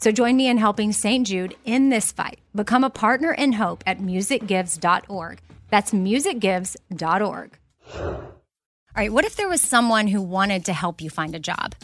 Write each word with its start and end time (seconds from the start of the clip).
So 0.00 0.10
join 0.10 0.36
me 0.36 0.48
in 0.48 0.56
helping 0.56 0.92
St. 0.92 1.26
Jude 1.26 1.54
in 1.64 1.90
this 1.90 2.10
fight. 2.10 2.40
Become 2.54 2.84
a 2.84 2.90
partner 2.90 3.32
in 3.32 3.52
hope 3.52 3.84
at 3.86 3.98
musicgives.org. 3.98 5.40
That's 5.68 5.92
musicgives.org. 5.92 7.58
All 7.94 8.96
right, 8.96 9.12
what 9.12 9.24
if 9.24 9.36
there 9.36 9.48
was 9.48 9.60
someone 9.60 10.08
who 10.08 10.20
wanted 10.20 10.64
to 10.64 10.72
help 10.72 11.00
you 11.00 11.10
find 11.10 11.34
a 11.34 11.38
job? 11.38 11.74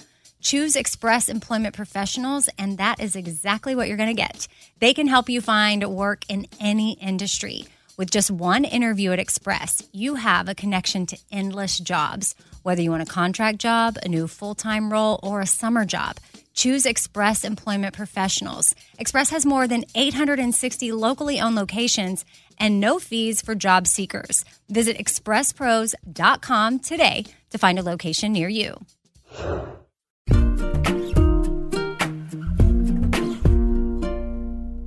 Choose 0.41 0.77
Express 0.77 1.29
Employment 1.29 1.75
Professionals, 1.75 2.49
and 2.59 2.79
that 2.79 3.01
is 3.01 3.17
exactly 3.17 3.75
what 3.75 3.89
you're 3.89 3.97
going 3.97 4.15
to 4.15 4.23
get. 4.23 4.49
They 4.81 4.95
can 4.95 5.07
help 5.07 5.29
you 5.29 5.41
find 5.41 5.87
work 5.87 6.25
in 6.29 6.47
any 6.59 6.93
industry. 6.95 7.67
With 7.97 8.11
just 8.11 8.31
one 8.31 8.65
interview 8.65 9.13
at 9.13 9.19
Express, 9.19 9.83
you 9.93 10.17
have 10.17 10.49
a 10.49 10.55
connection 10.55 11.07
to 11.07 11.19
endless 11.33 11.79
jobs, 11.79 12.35
whether 12.63 12.83
you 12.83 12.91
want 12.91 13.03
a 13.03 13.07
contract 13.07 13.59
job, 13.59 13.97
a 14.03 14.09
new 14.09 14.27
full 14.27 14.55
time 14.55 14.93
role, 14.93 15.21
or 15.23 15.41
a 15.41 15.47
summer 15.47 15.85
job. 15.85 16.17
Choose 16.57 16.87
Express 16.87 17.45
Employment 17.45 17.95
Professionals. 17.95 18.75
Express 18.99 19.31
has 19.31 19.47
more 19.47 19.69
than 19.69 19.85
860 19.95 20.91
locally 20.91 21.39
owned 21.39 21.55
locations 21.55 22.25
and 22.59 22.81
no 22.81 22.99
fees 22.99 23.43
for 23.43 23.55
job 23.55 23.87
seekers. 23.87 24.45
Visit 24.69 24.97
expresspros.com 24.97 26.79
today 26.81 27.27
to 27.51 27.59
find 27.59 27.79
a 27.79 27.83
location 27.83 28.33
near 28.33 28.49
you. 28.49 28.75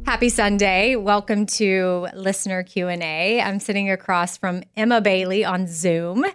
Happy 0.10 0.30
Sunday. 0.30 0.96
Welcome 0.96 1.46
to 1.46 2.08
listener 2.16 2.64
Q&A. 2.64 3.40
I'm 3.40 3.60
sitting 3.60 3.92
across 3.92 4.38
from 4.38 4.64
Emma 4.76 5.02
Bailey 5.02 5.46
on 5.46 5.68
Zoom 5.68 6.26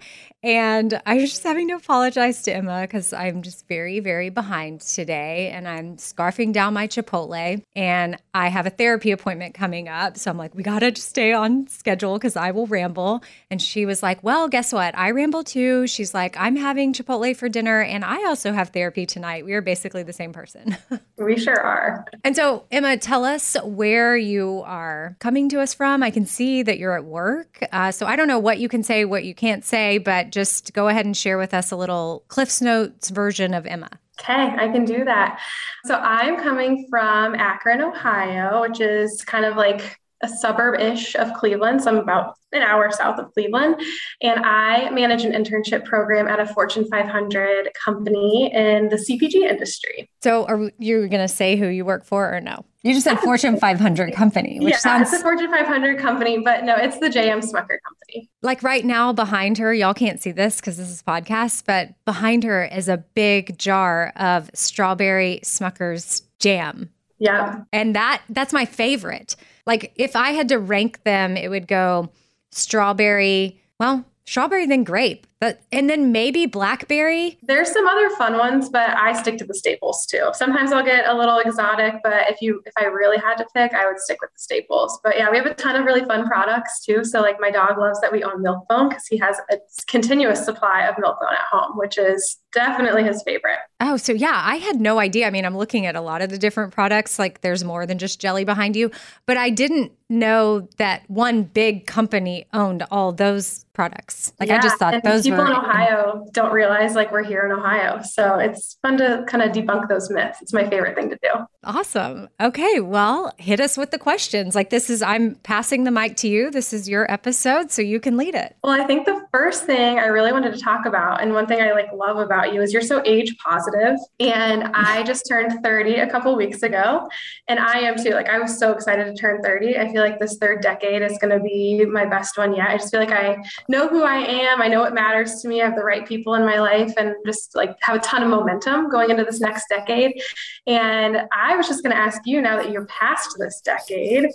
and 0.44 1.00
I 1.06 1.14
was 1.14 1.30
just 1.30 1.42
having 1.42 1.68
to 1.68 1.74
apologize 1.74 2.42
to 2.42 2.54
Emma 2.54 2.82
because 2.82 3.14
I'm 3.14 3.40
just 3.40 3.66
very, 3.66 3.98
very 4.00 4.28
behind 4.28 4.82
today. 4.82 5.48
And 5.48 5.66
I'm 5.66 5.96
scarfing 5.96 6.52
down 6.52 6.74
my 6.74 6.86
Chipotle. 6.86 7.62
And 7.74 8.18
I 8.34 8.48
have 8.48 8.66
a 8.66 8.70
therapy 8.70 9.10
appointment 9.10 9.54
coming 9.54 9.88
up. 9.88 10.18
So 10.18 10.30
I'm 10.30 10.36
like, 10.36 10.54
we 10.54 10.62
got 10.62 10.80
to 10.80 10.94
stay 10.96 11.32
on 11.32 11.66
schedule 11.68 12.18
because 12.18 12.36
I 12.36 12.50
will 12.50 12.66
ramble. 12.66 13.24
And 13.50 13.62
she 13.62 13.86
was 13.86 14.02
like, 14.02 14.22
well, 14.22 14.48
guess 14.48 14.70
what? 14.70 14.94
I 14.98 15.12
ramble 15.12 15.44
too. 15.44 15.86
She's 15.86 16.12
like, 16.12 16.36
I'm 16.38 16.56
having 16.56 16.92
Chipotle 16.92 17.34
for 17.34 17.48
dinner. 17.48 17.80
And 17.80 18.04
I 18.04 18.26
also 18.26 18.52
have 18.52 18.68
therapy 18.68 19.06
tonight. 19.06 19.46
We 19.46 19.54
are 19.54 19.62
basically 19.62 20.02
the 20.02 20.12
same 20.12 20.34
person. 20.34 20.76
we 21.16 21.38
sure 21.38 21.58
are. 21.58 22.04
And 22.22 22.36
so, 22.36 22.64
Emma, 22.70 22.98
tell 22.98 23.24
us 23.24 23.56
where 23.64 24.14
you 24.14 24.62
are 24.66 25.16
coming 25.20 25.48
to 25.48 25.62
us 25.62 25.72
from. 25.72 26.02
I 26.02 26.10
can 26.10 26.26
see 26.26 26.62
that 26.64 26.78
you're 26.78 26.98
at 26.98 27.06
work. 27.06 27.66
Uh, 27.72 27.92
so 27.92 28.04
I 28.04 28.14
don't 28.16 28.28
know 28.28 28.38
what 28.38 28.58
you 28.58 28.68
can 28.68 28.82
say, 28.82 29.06
what 29.06 29.24
you 29.24 29.34
can't 29.34 29.64
say, 29.64 29.96
but 29.96 30.33
just 30.34 30.72
go 30.74 30.88
ahead 30.88 31.06
and 31.06 31.16
share 31.16 31.38
with 31.38 31.54
us 31.54 31.70
a 31.70 31.76
little 31.76 32.24
CliffsNotes 32.28 33.10
version 33.10 33.54
of 33.54 33.66
Emma. 33.66 33.88
Okay, 34.20 34.54
I 34.58 34.68
can 34.68 34.84
do 34.84 35.04
that. 35.04 35.40
So 35.84 35.94
I'm 35.94 36.36
coming 36.36 36.86
from 36.90 37.34
Akron, 37.34 37.80
Ohio, 37.80 38.62
which 38.62 38.80
is 38.80 39.22
kind 39.22 39.44
of 39.44 39.56
like 39.56 39.98
a 40.24 40.28
suburb 40.28 40.80
ish 40.80 41.14
of 41.14 41.32
Cleveland. 41.34 41.82
So 41.82 41.90
I'm 41.90 41.98
about 41.98 42.34
an 42.52 42.62
hour 42.62 42.90
south 42.90 43.18
of 43.18 43.32
Cleveland. 43.34 43.76
And 44.22 44.40
I 44.44 44.90
manage 44.90 45.24
an 45.24 45.32
internship 45.32 45.84
program 45.84 46.26
at 46.26 46.40
a 46.40 46.46
Fortune 46.46 46.86
500 46.90 47.68
company 47.84 48.50
in 48.52 48.88
the 48.88 48.96
CPG 48.96 49.34
industry. 49.48 50.08
So 50.22 50.46
are 50.46 50.70
you 50.78 51.08
going 51.08 51.20
to 51.20 51.28
say 51.28 51.56
who 51.56 51.66
you 51.66 51.84
work 51.84 52.04
for 52.04 52.34
or 52.34 52.40
no? 52.40 52.64
You 52.82 52.92
just 52.92 53.04
said 53.04 53.18
Fortune 53.20 53.58
500 53.58 54.12
company, 54.12 54.58
which 54.60 54.72
yeah, 54.72 54.78
sounds. 54.78 55.10
It's 55.10 55.20
a 55.20 55.22
Fortune 55.22 55.50
500 55.50 55.98
company, 55.98 56.38
but 56.38 56.64
no, 56.64 56.76
it's 56.76 56.98
the 56.98 57.08
JM 57.08 57.40
Smucker 57.40 57.78
company. 57.82 58.28
Like 58.42 58.62
right 58.62 58.84
now, 58.84 59.12
behind 59.14 59.56
her, 59.56 59.72
y'all 59.72 59.94
can't 59.94 60.20
see 60.20 60.32
this 60.32 60.56
because 60.60 60.76
this 60.76 60.90
is 60.90 61.02
podcast, 61.02 61.64
but 61.66 61.94
behind 62.04 62.44
her 62.44 62.62
is 62.62 62.88
a 62.88 62.98
big 62.98 63.58
jar 63.58 64.12
of 64.16 64.50
strawberry 64.52 65.40
Smucker's 65.42 66.22
jam. 66.38 66.90
Yeah. 67.18 67.62
And 67.72 67.94
that 67.94 68.22
that's 68.28 68.52
my 68.52 68.64
favorite. 68.64 69.36
Like 69.66 69.92
if 69.96 70.16
I 70.16 70.30
had 70.30 70.48
to 70.48 70.58
rank 70.58 71.02
them, 71.04 71.36
it 71.36 71.48
would 71.48 71.66
go 71.66 72.10
strawberry, 72.50 73.60
well, 73.78 74.04
strawberry 74.26 74.66
then 74.66 74.84
grape 74.84 75.26
but 75.44 75.60
and 75.72 75.90
then 75.90 76.10
maybe 76.10 76.46
blackberry? 76.46 77.38
There's 77.42 77.70
some 77.70 77.86
other 77.86 78.08
fun 78.16 78.38
ones 78.38 78.70
but 78.70 78.88
i 78.96 79.12
stick 79.12 79.36
to 79.36 79.44
the 79.44 79.52
staples 79.54 80.06
too. 80.06 80.30
Sometimes 80.32 80.72
i'll 80.72 80.84
get 80.84 81.06
a 81.06 81.14
little 81.14 81.38
exotic 81.38 81.96
but 82.02 82.30
if 82.30 82.40
you 82.40 82.62
if 82.64 82.72
i 82.78 82.84
really 82.86 83.18
had 83.18 83.34
to 83.36 83.46
pick 83.54 83.74
i 83.74 83.86
would 83.86 84.00
stick 84.00 84.22
with 84.22 84.30
the 84.32 84.38
staples. 84.38 84.98
But 85.04 85.18
yeah 85.18 85.30
we 85.30 85.36
have 85.36 85.44
a 85.44 85.52
ton 85.52 85.76
of 85.76 85.84
really 85.84 86.02
fun 86.04 86.26
products 86.26 86.82
too. 86.82 87.04
So 87.04 87.20
like 87.20 87.36
my 87.40 87.50
dog 87.50 87.76
loves 87.76 88.00
that 88.00 88.10
we 88.10 88.24
own 88.24 88.40
milk-bone 88.40 88.88
because 88.88 89.06
he 89.06 89.18
has 89.18 89.38
a 89.50 89.58
continuous 89.86 90.42
supply 90.42 90.86
of 90.86 90.96
milk-bone 90.98 91.34
at 91.34 91.44
home 91.50 91.76
which 91.76 91.98
is 91.98 92.38
definitely 92.54 93.04
his 93.04 93.22
favorite. 93.22 93.58
Oh 93.80 93.98
so 93.98 94.12
yeah 94.14 94.40
i 94.46 94.56
had 94.56 94.80
no 94.80 94.98
idea. 94.98 95.26
I 95.26 95.30
mean 95.30 95.44
i'm 95.44 95.58
looking 95.58 95.84
at 95.84 95.94
a 95.94 96.00
lot 96.00 96.22
of 96.22 96.30
the 96.30 96.38
different 96.38 96.72
products 96.72 97.18
like 97.18 97.42
there's 97.42 97.64
more 97.64 97.84
than 97.84 97.98
just 97.98 98.18
jelly 98.18 98.44
behind 98.44 98.76
you. 98.76 98.90
But 99.26 99.36
i 99.36 99.50
didn't 99.50 99.92
know 100.08 100.68
that 100.78 101.02
one 101.08 101.42
big 101.42 101.86
company 101.86 102.46
owned 102.52 102.84
all 102.90 103.12
those 103.12 103.64
products. 103.72 104.32
Like 104.38 104.48
yeah, 104.48 104.58
i 104.58 104.62
just 104.62 104.78
thought 104.78 105.02
those 105.02 105.28
people 105.36 105.52
in 105.52 105.58
Ohio 105.58 106.26
don't 106.32 106.52
realize 106.52 106.94
like 106.94 107.12
we're 107.12 107.24
here 107.24 107.44
in 107.44 107.52
Ohio. 107.52 108.02
So 108.02 108.38
it's 108.38 108.78
fun 108.82 108.98
to 108.98 109.24
kind 109.26 109.42
of 109.42 109.52
debunk 109.52 109.88
those 109.88 110.10
myths. 110.10 110.40
It's 110.42 110.52
my 110.52 110.68
favorite 110.68 110.94
thing 110.94 111.10
to 111.10 111.18
do. 111.22 111.30
Awesome. 111.64 112.28
Okay. 112.40 112.80
Well, 112.80 113.32
hit 113.38 113.60
us 113.60 113.76
with 113.76 113.90
the 113.90 113.98
questions. 113.98 114.54
Like 114.54 114.70
this 114.70 114.90
is, 114.90 115.02
I'm 115.02 115.36
passing 115.36 115.84
the 115.84 115.90
mic 115.90 116.16
to 116.18 116.28
you. 116.28 116.50
This 116.50 116.72
is 116.72 116.88
your 116.88 117.10
episode, 117.10 117.70
so 117.70 117.82
you 117.82 118.00
can 118.00 118.16
lead 118.16 118.34
it. 118.34 118.56
Well, 118.62 118.78
I 118.78 118.86
think 118.86 119.06
the 119.06 119.24
first 119.32 119.64
thing 119.64 119.98
I 119.98 120.06
really 120.06 120.32
wanted 120.32 120.54
to 120.54 120.60
talk 120.60 120.86
about, 120.86 121.22
and 121.22 121.32
one 121.32 121.46
thing 121.46 121.60
I 121.60 121.72
like 121.72 121.92
love 121.92 122.18
about 122.18 122.52
you 122.52 122.60
is 122.60 122.72
you're 122.72 122.82
so 122.82 123.02
age 123.04 123.36
positive. 123.38 123.96
And 124.20 124.64
I 124.74 125.02
just 125.04 125.26
turned 125.28 125.62
30 125.62 125.94
a 125.96 126.10
couple 126.10 126.34
weeks 126.36 126.62
ago. 126.62 127.08
And 127.48 127.58
I 127.58 127.78
am 127.78 127.96
too. 127.96 128.10
Like 128.10 128.28
I 128.28 128.38
was 128.38 128.58
so 128.58 128.72
excited 128.72 129.04
to 129.06 129.14
turn 129.14 129.42
30. 129.42 129.78
I 129.78 129.92
feel 129.92 130.02
like 130.02 130.18
this 130.18 130.36
third 130.38 130.60
decade 130.60 131.02
is 131.02 131.18
going 131.18 131.36
to 131.36 131.42
be 131.42 131.84
my 131.86 132.04
best 132.04 132.36
one 132.36 132.54
yet. 132.54 132.68
I 132.68 132.76
just 132.76 132.90
feel 132.90 133.00
like 133.00 133.10
I 133.10 133.42
know 133.68 133.88
who 133.88 134.02
I 134.02 134.16
am. 134.16 134.60
I 134.60 134.68
know 134.68 134.80
what 134.80 134.94
matters 134.94 135.13
matters 135.14 135.40
to 135.42 135.48
me. 135.48 135.62
I 135.62 135.66
have 135.66 135.76
the 135.76 135.84
right 135.84 136.06
people 136.06 136.34
in 136.34 136.44
my 136.44 136.58
life 136.58 136.92
and 136.96 137.14
just 137.24 137.54
like 137.54 137.76
have 137.82 137.96
a 137.96 138.00
ton 138.00 138.22
of 138.22 138.28
momentum 138.28 138.88
going 138.88 139.10
into 139.10 139.24
this 139.24 139.40
next 139.40 139.68
decade. 139.68 140.20
And 140.66 141.22
I 141.32 141.56
was 141.56 141.68
just 141.68 141.82
going 141.82 141.94
to 141.94 142.00
ask 142.00 142.20
you 142.24 142.40
now 142.42 142.56
that 142.56 142.70
you're 142.70 142.86
past 142.86 143.36
this 143.38 143.60
decade, 143.60 144.26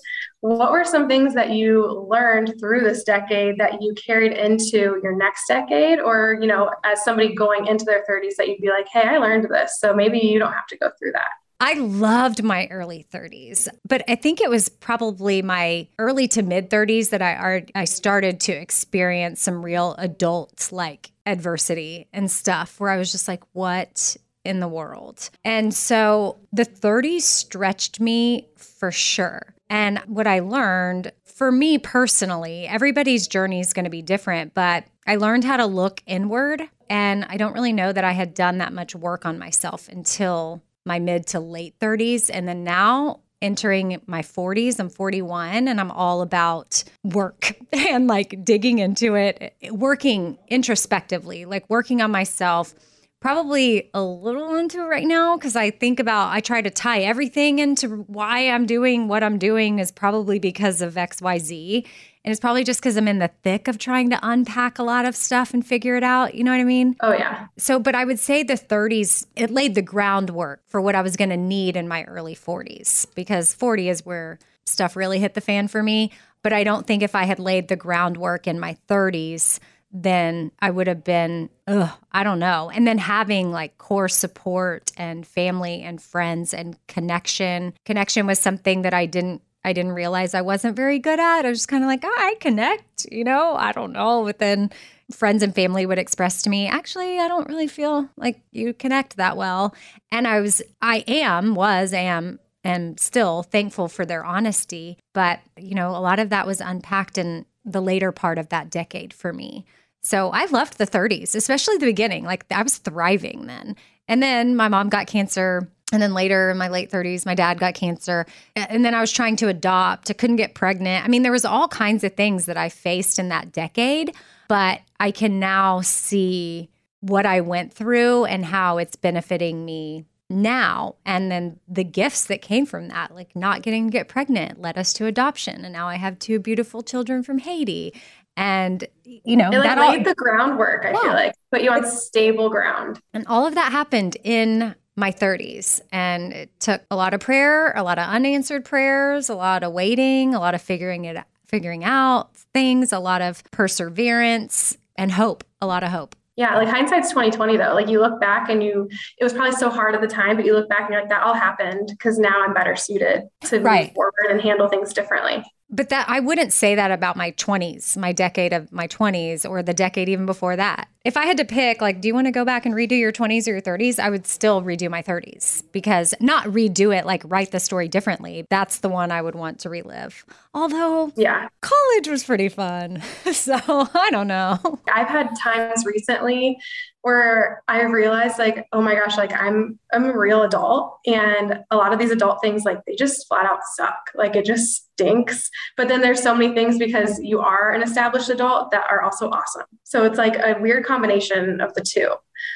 what 0.42 0.72
were 0.72 0.86
some 0.86 1.08
things 1.08 1.34
that 1.34 1.52
you 1.52 2.08
learned 2.10 2.56
through 2.60 2.81
this 2.81 3.04
decade 3.04 3.58
that 3.58 3.81
you 3.81 3.94
carried 3.96 4.34
into 4.34 5.00
your 5.04 5.16
next 5.16 5.48
decade? 5.48 6.00
Or, 6.00 6.38
you 6.40 6.48
know, 6.48 6.72
as 6.86 7.04
somebody 7.04 7.36
going 7.36 7.68
into 7.68 7.84
their 7.86 8.06
30s, 8.10 8.36
that 8.38 8.48
you'd 8.48 8.62
be 8.62 8.70
like, 8.70 8.88
hey, 8.92 9.04
I 9.04 9.18
learned 9.18 9.48
this. 9.50 9.80
So 9.80 9.94
maybe 9.94 10.20
you 10.20 10.40
don't 10.40 10.54
have 10.54 10.68
to 10.68 10.78
go 10.78 10.92
through 10.98 11.12
that. 11.14 11.32
I 11.62 11.74
loved 11.74 12.42
my 12.42 12.68
early 12.68 13.06
30s, 13.12 13.68
but 13.88 14.04
I 14.08 14.16
think 14.16 14.40
it 14.40 14.50
was 14.50 14.70
probably 14.70 15.42
my 15.42 15.88
early 15.98 16.28
to 16.30 16.42
mid 16.42 16.70
30s 16.70 17.10
that 17.10 17.22
I 17.22 17.66
I 17.76 17.86
started 17.86 18.40
to 18.42 18.54
experience 18.54 19.42
some 19.42 19.64
real 19.64 19.96
adult 19.98 20.72
like 20.72 21.12
adversity 21.26 22.08
and 22.14 22.32
stuff 22.32 22.80
where 22.80 22.90
I 22.90 22.98
was 22.98 23.12
just 23.12 23.28
like, 23.28 23.44
what 23.52 24.16
in 24.46 24.62
the 24.62 24.68
world? 24.68 25.30
And 25.44 25.74
so 25.74 26.38
the 26.54 26.66
30s 26.66 27.22
stretched 27.22 28.00
me 28.00 28.48
for 28.56 28.92
sure. 28.92 29.54
And 29.70 30.00
what 30.08 30.28
I 30.28 30.40
learned 30.40 31.12
for 31.26 31.52
me 31.52 31.78
personally, 31.78 32.68
everybody's 32.68 33.28
journey 33.28 33.60
is 33.60 33.74
going 33.74 33.84
to 33.84 33.92
be 33.92 34.02
different, 34.02 34.54
but 34.54 34.86
I 35.06 35.18
learned 35.18 35.44
how 35.44 35.58
to 35.58 35.66
look 35.66 36.02
inward. 36.08 36.64
And 36.90 37.26
I 37.30 37.38
don't 37.38 37.54
really 37.54 37.74
know 37.74 37.92
that 37.94 38.04
I 38.04 38.14
had 38.14 38.34
done 38.34 38.58
that 38.58 38.74
much 38.74 38.96
work 38.96 39.26
on 39.26 39.38
myself 39.38 39.88
until 39.90 40.64
my 40.89 41.00
mid 41.00 41.27
to 41.27 41.39
late 41.39 41.77
30s. 41.80 42.30
And 42.33 42.47
then 42.47 42.63
now 42.63 43.21
entering 43.41 44.01
my 44.07 44.21
40s, 44.21 44.80
I'm 44.80 44.89
41 44.89 45.68
and 45.68 45.80
I'm 45.80 45.91
all 45.91 46.21
about 46.21 46.83
work 47.03 47.56
and 47.71 48.07
like 48.07 48.44
digging 48.44 48.80
into 48.80 49.15
it, 49.15 49.53
working 49.71 50.38
introspectively, 50.50 51.45
like 51.45 51.69
working 51.69 52.01
on 52.01 52.12
myself 52.12 52.74
probably 53.19 53.89
a 53.94 54.01
little 54.01 54.56
into 54.56 54.80
it 54.80 54.88
right 54.88 55.06
now 55.06 55.36
because 55.36 55.56
I 55.56 55.71
think 55.71 56.00
about 56.00 56.31
I 56.31 56.39
try 56.39 56.62
to 56.62 56.69
tie 56.69 57.01
everything 57.01 57.60
into 57.60 58.04
why 58.07 58.50
I'm 58.50 58.66
doing 58.66 59.07
what 59.07 59.24
I'm 59.24 59.38
doing 59.38 59.80
is 59.80 59.92
probably 59.92 60.39
because 60.39 60.81
of 60.81 60.95
XYZ. 60.95 61.86
And 62.25 62.31
it's 62.31 62.39
probably 62.39 62.63
just 62.63 62.81
because 62.81 62.98
I'm 62.98 63.07
in 63.07 63.19
the 63.19 63.31
thick 63.44 63.68
of 63.68 63.77
trying 63.77 64.10
to 64.10 64.19
unpack 64.21 64.77
a 64.77 64.83
lot 64.83 65.06
of 65.06 65.16
stuff 65.16 65.54
and 65.54 65.66
figure 65.66 65.95
it 65.95 66.04
out. 66.04 66.36
You 66.36 66.44
know 66.44 66.51
what 66.51 66.60
I 66.60 66.66
mean? 66.66 66.95
Oh, 67.00 67.13
yeah. 67.13 67.48
So, 67.57 67.80
but 67.80 67.95
I 67.95 68.04
would 68.04 68.19
say 68.19 68.44
the 68.44 68.56
30s, 68.56 69.25
it 69.36 69.50
laid 69.50 69.74
the 69.75 69.81
groundwork 69.81 70.62
for 70.68 70.81
what 70.81 70.95
I 70.95 71.01
was 71.01 71.15
going 71.15 71.30
to 71.30 71.38
need 71.38 71.77
in 71.77 71.88
my 71.88 72.04
early 72.04 72.36
40s 72.36 73.07
because 73.15 73.54
40 73.54 73.89
is 73.89 74.06
where 74.06 74.38
stuff 74.65 74.95
really 74.95 75.19
hit 75.19 75.33
the 75.33 75.42
fan 75.42 75.69
for 75.69 75.81
me. 75.81 76.12
But 76.42 76.54
I 76.54 76.63
don't 76.63 76.86
think 76.86 77.04
if 77.04 77.15
I 77.15 77.24
had 77.24 77.39
laid 77.39 77.68
the 77.68 77.75
groundwork 77.75 78.48
in 78.48 78.60
my 78.60 78.77
30s, 78.88 79.60
then 79.91 80.51
I 80.59 80.69
would 80.69 80.88
have 80.88 81.03
been, 81.03 81.50
ugh, 81.68 81.89
I 82.12 82.24
don't 82.24 82.39
know. 82.39 82.69
And 82.74 82.88
then 82.88 82.97
having 82.97 83.51
like 83.51 83.77
core 83.77 84.09
support 84.09 84.91
and 84.97 85.25
family 85.25 85.81
and 85.81 86.01
friends 86.01 86.53
and 86.53 86.77
connection. 86.88 87.74
Connection 87.86 88.27
was 88.27 88.39
something 88.39 88.83
that 88.83 88.94
I 88.94 89.06
didn't 89.06 89.41
I 89.63 89.74
didn't 89.74 89.91
realize 89.91 90.33
I 90.33 90.41
wasn't 90.41 90.77
very 90.77 91.00
good 91.00 91.19
at. 91.19 91.45
I 91.45 91.50
was 91.50 91.59
just 91.59 91.68
kind 91.68 91.83
of 91.83 91.88
like, 91.88 92.03
oh, 92.06 92.15
I 92.18 92.36
connect, 92.39 93.06
you 93.12 93.25
know, 93.25 93.56
I 93.56 93.74
don't 93.74 93.91
know. 93.91 94.24
But 94.24 94.39
then 94.39 94.71
friends 95.12 95.44
and 95.44 95.53
family 95.53 95.86
would 95.86 96.00
express 96.00 96.41
to 96.44 96.50
me, 96.50 96.68
actually, 96.68 97.19
I 97.19 97.27
don't 97.27 97.50
really 97.50 97.68
feel 97.68 98.09
like 98.15 98.39
you 98.51 98.74
connect 98.74 99.18
that 99.18 99.36
well. 99.36 99.75
And 100.12 100.27
I 100.27 100.39
was, 100.39 100.62
I 100.81 101.03
am, 101.07 101.56
was, 101.56 101.94
am, 101.94 102.39
and 102.63 103.00
still 103.00 103.44
thankful 103.44 103.89
for 103.89 104.06
their 104.06 104.24
honesty. 104.24 104.97
But, 105.13 105.41
you 105.57 105.75
know, 105.75 105.89
a 105.89 106.00
lot 106.00 106.19
of 106.19 106.30
that 106.30 106.47
was 106.47 106.62
unpacked 106.62 107.18
in 107.18 107.45
the 107.65 107.81
later 107.81 108.12
part 108.12 108.38
of 108.38 108.50
that 108.50 108.69
decade 108.69 109.13
for 109.13 109.33
me. 109.33 109.65
So 110.01 110.30
I 110.30 110.46
loved 110.46 110.78
the 110.78 110.88
30s, 110.88 111.36
especially 111.36 111.78
the 111.78 111.86
beginning. 111.86 112.24
Like 112.24 112.46
I 112.51 112.63
was 112.63 112.78
thriving 112.78 113.48
then. 113.48 113.75
And 114.07 114.24
then 114.24 114.56
my 114.56 114.68
mom 114.68 114.90
got 114.90 115.07
cancer. 115.07 115.69
And 115.92 116.01
then 116.01 116.13
later 116.13 116.51
in 116.51 116.57
my 116.57 116.69
late 116.69 116.92
30s, 116.92 117.25
my 117.25 117.36
dad 117.36 117.60
got 117.60 117.74
cancer. 117.74 118.25
And 118.56 118.86
then 118.86 118.94
I 118.94 119.01
was 119.01 119.12
trying 119.12 119.36
to 119.38 119.48
adopt. 119.48 120.10
I 120.10 120.13
couldn't 120.13 120.36
get 120.38 120.54
pregnant. 120.54 121.04
I 121.04 121.07
mean, 121.07 121.24
there 121.24 121.31
was 121.31 121.46
all 121.46 121.68
kinds 121.68 122.04
of 122.04 122.13
things 122.13 122.46
that 122.46 122.57
I 122.57 122.69
faced 122.69 123.19
in 123.19 123.30
that 123.30 123.51
decade, 123.51 124.16
but 124.48 124.81
I 125.00 125.12
can 125.12 125.40
now 125.40 125.81
see 125.81 126.69
what 127.01 127.25
I 127.25 127.42
went 127.42 127.74
through 127.74 128.25
and 128.25 128.46
how 128.46 128.78
it's 128.78 128.96
benefiting 128.96 129.66
me 129.66 130.06
now 130.30 130.96
and 131.06 131.31
then 131.31 131.60
the 131.68 131.84
gifts 131.84 132.25
that 132.25 132.42
came 132.42 132.66
from 132.66 132.88
that 132.90 133.16
like 133.16 133.36
not 133.36 133.63
getting 133.63 133.88
to 133.88 133.92
get 133.92 134.07
pregnant 134.07 134.62
led 134.62 134.78
us 134.78 134.94
to 134.94 135.07
adoption 135.07 135.66
and 135.66 135.74
now 135.74 135.88
i 135.88 135.96
have 135.96 136.19
two 136.19 136.38
beautiful 136.38 136.84
children 136.84 137.24
from 137.24 137.40
haiti 137.40 137.92
and 138.39 138.88
you 139.03 139.36
know 139.36 139.50
it 139.51 139.57
like 139.57 139.63
that 139.63 139.77
laid 139.77 139.97
all, 140.00 140.03
the 140.06 140.15
groundwork 140.15 140.86
i 140.86 140.91
yeah. 140.91 141.01
feel 141.01 141.13
like. 141.13 141.33
Put 141.51 141.63
you 141.63 141.71
on 141.71 141.83
stable 141.86 142.50
ground. 142.50 143.00
And 143.13 143.25
all 143.25 143.47
of 143.47 143.56
that 143.56 143.71
happened 143.71 144.18
in 144.24 144.75
my 144.95 145.12
30s 145.12 145.81
and 145.91 146.31
it 146.31 146.59
took 146.59 146.81
a 146.91 146.95
lot 146.95 147.13
of 147.13 147.21
prayer 147.21 147.71
a 147.75 147.83
lot 147.83 147.97
of 147.97 148.07
unanswered 148.07 148.65
prayers 148.65 149.30
a 149.30 149.36
lot 149.36 149.63
of 149.63 149.71
waiting 149.71 150.36
a 150.36 150.39
lot 150.39 150.53
of 150.53 150.62
figuring 150.62 151.06
it 151.06 151.18
figuring 151.47 151.86
out 151.86 152.36
things 152.53 152.91
a 152.91 153.00
lot 153.00 153.21
of 153.21 153.41
perseverance 153.51 154.77
and 154.97 155.12
hope 155.12 155.44
a 155.62 155.68
lot 155.68 155.83
of 155.83 155.89
hope. 155.89 156.15
Yeah 156.36 156.56
like 156.57 156.68
hindsight's 156.68 157.09
2020 157.09 157.57
though. 157.57 157.74
Like 157.74 157.88
you 157.88 158.00
look 158.00 158.19
back 158.19 158.50
and 158.50 158.62
you 158.63 158.89
it 159.18 159.24
was 159.24 159.33
probably 159.33 159.53
so 159.53 159.69
hard 159.69 159.95
at 159.95 160.01
the 160.01 160.07
time 160.07 160.36
but 160.36 160.45
you 160.45 160.53
look 160.53 160.69
back 160.69 160.81
and 160.81 160.91
you're 160.91 161.01
like 161.01 161.09
that 161.09 161.24
all 161.24 161.33
happened 161.33 161.88
because 161.89 162.19
now 162.19 162.44
i'm 162.45 162.53
better 162.53 162.75
suited 162.75 163.24
to 163.45 163.59
right. 163.59 163.88
move 163.88 163.95
forward 163.95 164.30
and 164.30 164.41
handle 164.41 164.68
things 164.68 164.94
differently 164.94 165.44
but 165.69 165.89
that 165.89 166.10
I 166.10 166.19
wouldn't 166.19 166.54
say 166.54 166.75
that 166.75 166.92
about 166.92 167.16
my 167.16 167.31
20s, 167.31 167.95
my 167.95 168.12
decade 168.12 168.54
of 168.54 168.71
my 168.71 168.88
20s 168.88 169.50
or 169.50 169.62
the 169.62 169.74
decade 169.74 170.10
even 170.10 170.25
before 170.25 170.56
that. 170.56 170.89
If 171.06 171.16
I 171.16 171.25
had 171.25 171.38
to 171.38 171.45
pick 171.45 171.81
like 171.81 172.01
do 172.01 172.07
you 172.07 172.13
want 172.13 172.27
to 172.27 172.31
go 172.31 172.44
back 172.44 172.66
and 172.66 172.75
redo 172.75 172.98
your 172.98 173.12
20s 173.12 173.48
or 173.48 173.51
your 173.51 173.62
30s, 173.62 174.00
I 174.00 174.10
would 174.10 174.25
still 174.27 174.62
redo 174.62 174.89
my 174.89 175.01
30s 175.01 175.63
because 175.71 176.13
not 176.19 176.45
redo 176.45 176.95
it 176.95 177.06
like 177.06 177.21
write 177.25 177.51
the 177.51 177.60
story 177.60 177.88
differently. 177.88 178.45
That's 178.50 178.80
the 178.80 178.89
one 178.89 179.12
I 179.12 179.21
would 179.21 179.36
want 179.36 179.60
to 179.60 179.69
relive. 179.69 180.25
Although 180.54 181.13
yeah. 181.16 181.48
College 181.62 182.07
was 182.07 182.24
pretty 182.24 182.50
fun. 182.50 183.01
so, 183.31 183.56
I 183.56 184.10
don't 184.12 184.27
know. 184.27 184.80
I've 184.92 185.07
had 185.07 185.30
times 185.42 185.86
recently 185.86 186.57
where 187.01 187.63
I 187.68 187.81
realized 187.84 188.40
like, 188.40 188.68
oh 188.74 188.81
my 188.81 188.96
gosh, 188.96 189.18
like 189.18 189.34
I'm 189.34 189.80
I'm 189.94 190.06
a 190.06 190.18
real 190.18 190.44
adult 190.44 190.98
and 191.06 191.60
a 191.72 191.78
lot 191.78 191.94
of 191.94 192.00
these 192.00 192.12
adult 192.12 192.42
things 192.42 192.63
like 192.66 192.80
they 192.86 192.96
just 192.96 193.28
flat 193.28 193.46
out 193.46 193.60
suck. 193.75 193.98
Like 194.16 194.36
it 194.36 194.46
just 194.46 194.90
stinks. 194.94 195.50
But 195.78 195.88
then 195.88 196.01
there's 196.01 196.22
so 196.22 196.36
many 196.36 196.54
things 196.54 196.78
because 196.78 197.19
you 197.19 197.40
are 197.40 197.72
an 197.72 197.81
established 197.81 198.30
adult 198.30 198.72
that 198.72 198.86
are 198.92 199.01
also 199.01 199.30
awesome. 199.30 199.66
So 199.84 200.04
it's 200.04 200.18
like 200.18 200.36
a 200.36 200.60
weird 200.60 200.86
combination 200.86 201.62
of 201.62 201.74
the 201.74 201.81
two 201.81 202.13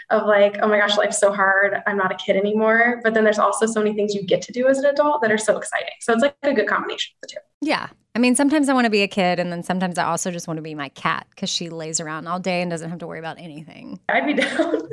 of 0.10 0.26
like, 0.26 0.58
oh 0.62 0.68
my 0.68 0.78
gosh, 0.78 0.98
life's 0.98 1.20
so 1.20 1.32
hard. 1.32 1.82
I'm 1.88 1.98
not 1.98 2.12
a 2.12 2.16
kid 2.16 2.36
anymore. 2.36 3.00
But 3.04 3.14
then 3.14 3.24
there's 3.24 3.40
also 3.40 3.66
so 3.66 3.82
many 3.82 3.96
things 3.96 4.14
you 4.14 4.26
get 4.26 4.42
to 4.44 4.52
do 4.52 4.68
as 4.68 4.78
an 4.78 4.86
adult 4.86 5.22
that 5.22 5.32
are 5.32 5.38
so 5.38 5.58
exciting. 5.58 5.94
So 6.02 6.14
it's 6.14 6.22
like 6.22 6.36
a 6.44 6.54
good 6.54 6.68
combination 6.68 7.14
of 7.16 7.30
the 7.30 7.34
two. 7.36 7.42
Yeah. 7.62 7.88
I 8.16 8.20
mean, 8.20 8.36
sometimes 8.36 8.70
I 8.70 8.74
want 8.74 8.86
to 8.86 8.92
be 8.92 9.02
a 9.02 9.08
kid, 9.08 9.40
and 9.40 9.52
then 9.52 9.64
sometimes 9.64 9.98
I 9.98 10.04
also 10.04 10.30
just 10.30 10.48
want 10.48 10.60
to 10.60 10.62
be 10.62 10.76
my 10.76 10.90
cat 10.90 11.26
because 11.32 11.50
she 11.50 11.70
lays 11.70 12.00
around 12.00 12.28
all 12.28 12.40
day 12.40 12.62
and 12.62 12.70
doesn't 12.70 12.90
have 12.90 13.00
to 13.00 13.08
worry 13.08 13.18
about 13.18 13.40
anything. 13.40 14.00
I'd 14.08 14.28
be 14.28 14.34
down. 14.42 14.88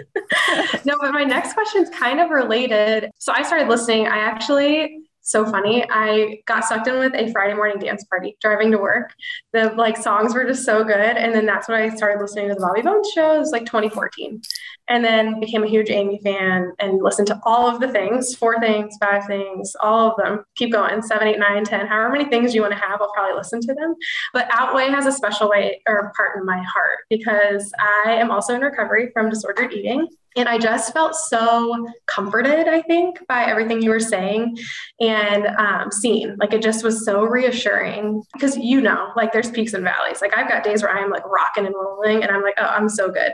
no, 0.87 0.97
but 1.00 1.12
my 1.12 1.25
next 1.25 1.52
question 1.52 1.83
is 1.83 1.90
kind 1.90 2.18
of 2.18 2.30
related. 2.30 3.11
So 3.18 3.33
I 3.35 3.42
started 3.42 3.68
listening. 3.68 4.06
I 4.06 4.18
actually 4.18 5.00
so 5.23 5.45
funny. 5.45 5.85
I 5.88 6.40
got 6.47 6.64
sucked 6.64 6.88
in 6.88 6.99
with 6.99 7.14
a 7.14 7.30
Friday 7.30 7.54
morning 7.54 7.78
dance 7.78 8.04
party 8.04 8.37
driving 8.40 8.71
to 8.73 8.78
work. 8.78 9.12
The 9.52 9.71
like 9.76 9.97
songs 9.97 10.35
were 10.35 10.45
just 10.45 10.64
so 10.64 10.83
good. 10.83 10.95
And 11.16 11.35
then 11.35 11.47
that's 11.47 11.68
when 11.68 11.80
I 11.80 11.95
started 11.95 12.21
listening 12.21 12.49
to 12.49 12.54
the 12.54 12.61
Bobby 12.61 12.83
Bones 12.83 13.11
show. 13.14 13.37
It 13.37 13.38
was 13.38 13.52
like 13.52 13.66
2014. 13.66 14.42
And 14.90 15.04
then 15.04 15.40
became 15.40 15.62
a 15.62 15.68
huge 15.68 15.88
Amy 15.88 16.20
fan 16.23 16.73
and 16.80 17.02
listened 17.02 17.28
to 17.28 17.40
all 17.44 17.66
of 17.66 17.80
the 17.80 17.88
things, 17.88 18.35
four 18.35 18.61
things, 18.61 18.97
five 19.00 19.25
things, 19.26 19.75
all 19.80 20.11
of 20.11 20.16
them. 20.18 20.44
Keep 20.56 20.73
going, 20.73 21.00
seven, 21.00 21.28
eight, 21.28 21.38
nine, 21.38 21.64
ten, 21.64 21.87
however 21.87 22.11
many 22.11 22.26
things 22.26 22.54
you 22.54 22.61
want 22.61 22.75
to 22.75 22.78
have, 22.78 23.00
I'll 23.00 23.12
probably 23.12 23.37
listen 23.37 23.61
to 23.62 23.75
them. 23.75 23.94
But 24.35 24.49
Outweigh 24.52 24.90
has 24.90 25.06
a 25.06 25.12
special 25.12 25.49
way 25.49 25.80
or 25.87 26.12
part 26.16 26.37
in 26.37 26.44
my 26.44 26.62
heart 26.62 26.99
because 27.09 27.73
I 27.78 28.12
am 28.14 28.30
also 28.30 28.54
in 28.54 28.61
recovery 28.61 29.11
from 29.14 29.30
disordered 29.30 29.73
eating. 29.73 30.09
And 30.37 30.49
I 30.49 30.59
just 30.59 30.92
felt 30.92 31.16
so 31.16 31.88
comforted, 32.06 32.68
I 32.68 32.82
think, 32.82 33.26
by 33.26 33.47
everything 33.47 33.82
you 33.82 33.90
were 33.90 33.99
saying 33.99 34.56
and 35.00 35.47
um, 35.59 35.90
seen. 35.90 36.37
Like 36.38 36.52
it 36.52 36.62
just 36.62 36.85
was 36.85 37.04
so 37.04 37.25
reassuring 37.25 38.23
because 38.32 38.56
you 38.56 38.80
know, 38.80 39.11
like 39.16 39.32
there's 39.32 39.50
peaks 39.50 39.75
and 39.75 39.82
valleys. 39.82 40.20
Like 40.20 40.37
I've 40.37 40.49
got 40.49 40.62
days 40.62 40.82
where 40.82 40.97
I'm 40.97 41.11
like 41.11 41.26
rocking 41.26 41.66
and 41.66 41.75
rolling 41.75 42.23
and 42.23 42.30
I'm 42.30 42.42
like, 42.42 42.54
oh, 42.59 42.66
I'm 42.66 42.88
so 42.88 43.11
good. 43.11 43.32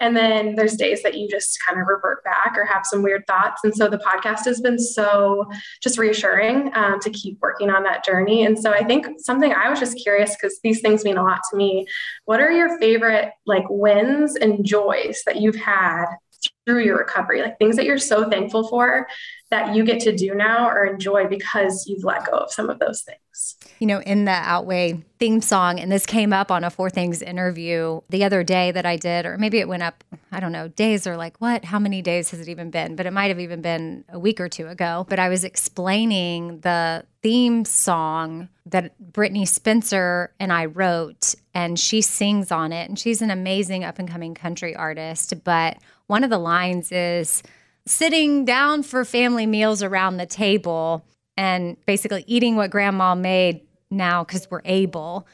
And 0.00 0.14
then 0.14 0.54
there's 0.54 0.76
days 0.76 0.93
that 1.02 1.16
you 1.16 1.28
just 1.28 1.58
kind 1.66 1.80
of 1.80 1.86
revert 1.86 2.22
back 2.24 2.54
or 2.56 2.64
have 2.64 2.86
some 2.86 3.02
weird 3.02 3.26
thoughts. 3.26 3.62
And 3.64 3.74
so 3.74 3.88
the 3.88 3.98
podcast 3.98 4.44
has 4.44 4.60
been 4.60 4.78
so 4.78 5.44
just 5.82 5.98
reassuring 5.98 6.74
um, 6.74 7.00
to 7.00 7.10
keep 7.10 7.38
working 7.40 7.70
on 7.70 7.82
that 7.84 8.04
journey. 8.04 8.44
And 8.44 8.58
so 8.58 8.72
I 8.72 8.84
think 8.84 9.06
something 9.18 9.52
I 9.52 9.68
was 9.68 9.80
just 9.80 9.98
curious 10.02 10.36
because 10.36 10.60
these 10.62 10.80
things 10.80 11.04
mean 11.04 11.16
a 11.16 11.22
lot 11.22 11.40
to 11.50 11.56
me. 11.56 11.86
What 12.24 12.40
are 12.40 12.50
your 12.50 12.78
favorite 12.78 13.30
like 13.46 13.64
wins 13.68 14.36
and 14.36 14.64
joys 14.64 15.22
that 15.26 15.40
you've 15.40 15.56
had 15.56 16.06
through 16.66 16.84
your 16.84 16.98
recovery, 16.98 17.42
like 17.42 17.58
things 17.58 17.76
that 17.76 17.84
you're 17.84 17.98
so 17.98 18.28
thankful 18.28 18.68
for 18.68 19.06
that 19.54 19.72
you 19.72 19.84
get 19.84 20.00
to 20.00 20.12
do 20.12 20.34
now 20.34 20.68
or 20.68 20.84
enjoy 20.84 21.28
because 21.28 21.86
you've 21.86 22.02
let 22.02 22.26
go 22.26 22.32
of 22.32 22.52
some 22.52 22.68
of 22.68 22.80
those 22.80 23.02
things. 23.02 23.54
You 23.78 23.86
know, 23.86 24.00
in 24.00 24.24
the 24.24 24.32
Outweigh 24.32 25.04
theme 25.20 25.40
song, 25.40 25.78
and 25.78 25.92
this 25.92 26.06
came 26.06 26.32
up 26.32 26.50
on 26.50 26.64
a 26.64 26.70
Four 26.70 26.90
Things 26.90 27.22
interview 27.22 28.00
the 28.08 28.24
other 28.24 28.42
day 28.42 28.72
that 28.72 28.84
I 28.84 28.96
did, 28.96 29.26
or 29.26 29.38
maybe 29.38 29.58
it 29.58 29.68
went 29.68 29.84
up, 29.84 30.02
I 30.32 30.40
don't 30.40 30.50
know, 30.50 30.66
days 30.66 31.06
are 31.06 31.16
like, 31.16 31.40
what? 31.40 31.64
How 31.64 31.78
many 31.78 32.02
days 32.02 32.30
has 32.30 32.40
it 32.40 32.48
even 32.48 32.70
been? 32.70 32.96
But 32.96 33.06
it 33.06 33.12
might 33.12 33.28
have 33.28 33.38
even 33.38 33.62
been 33.62 34.04
a 34.08 34.18
week 34.18 34.40
or 34.40 34.48
two 34.48 34.66
ago. 34.66 35.06
But 35.08 35.20
I 35.20 35.28
was 35.28 35.44
explaining 35.44 36.58
the 36.60 37.04
theme 37.22 37.64
song 37.64 38.48
that 38.66 38.92
Brittney 39.12 39.46
Spencer 39.46 40.32
and 40.40 40.52
I 40.52 40.64
wrote, 40.64 41.36
and 41.54 41.78
she 41.78 42.00
sings 42.00 42.50
on 42.50 42.72
it. 42.72 42.88
And 42.88 42.98
she's 42.98 43.22
an 43.22 43.30
amazing 43.30 43.84
up 43.84 44.00
and 44.00 44.10
coming 44.10 44.34
country 44.34 44.74
artist. 44.74 45.44
But 45.44 45.78
one 46.08 46.24
of 46.24 46.30
the 46.30 46.38
lines 46.38 46.90
is, 46.90 47.44
sitting 47.86 48.44
down 48.44 48.82
for 48.82 49.04
family 49.04 49.46
meals 49.46 49.82
around 49.82 50.16
the 50.16 50.26
table 50.26 51.04
and 51.36 51.76
basically 51.86 52.24
eating 52.26 52.56
what 52.56 52.70
grandma 52.70 53.14
made 53.14 53.60
now 53.90 54.24
because 54.24 54.50
we're 54.50 54.62
able. 54.64 55.26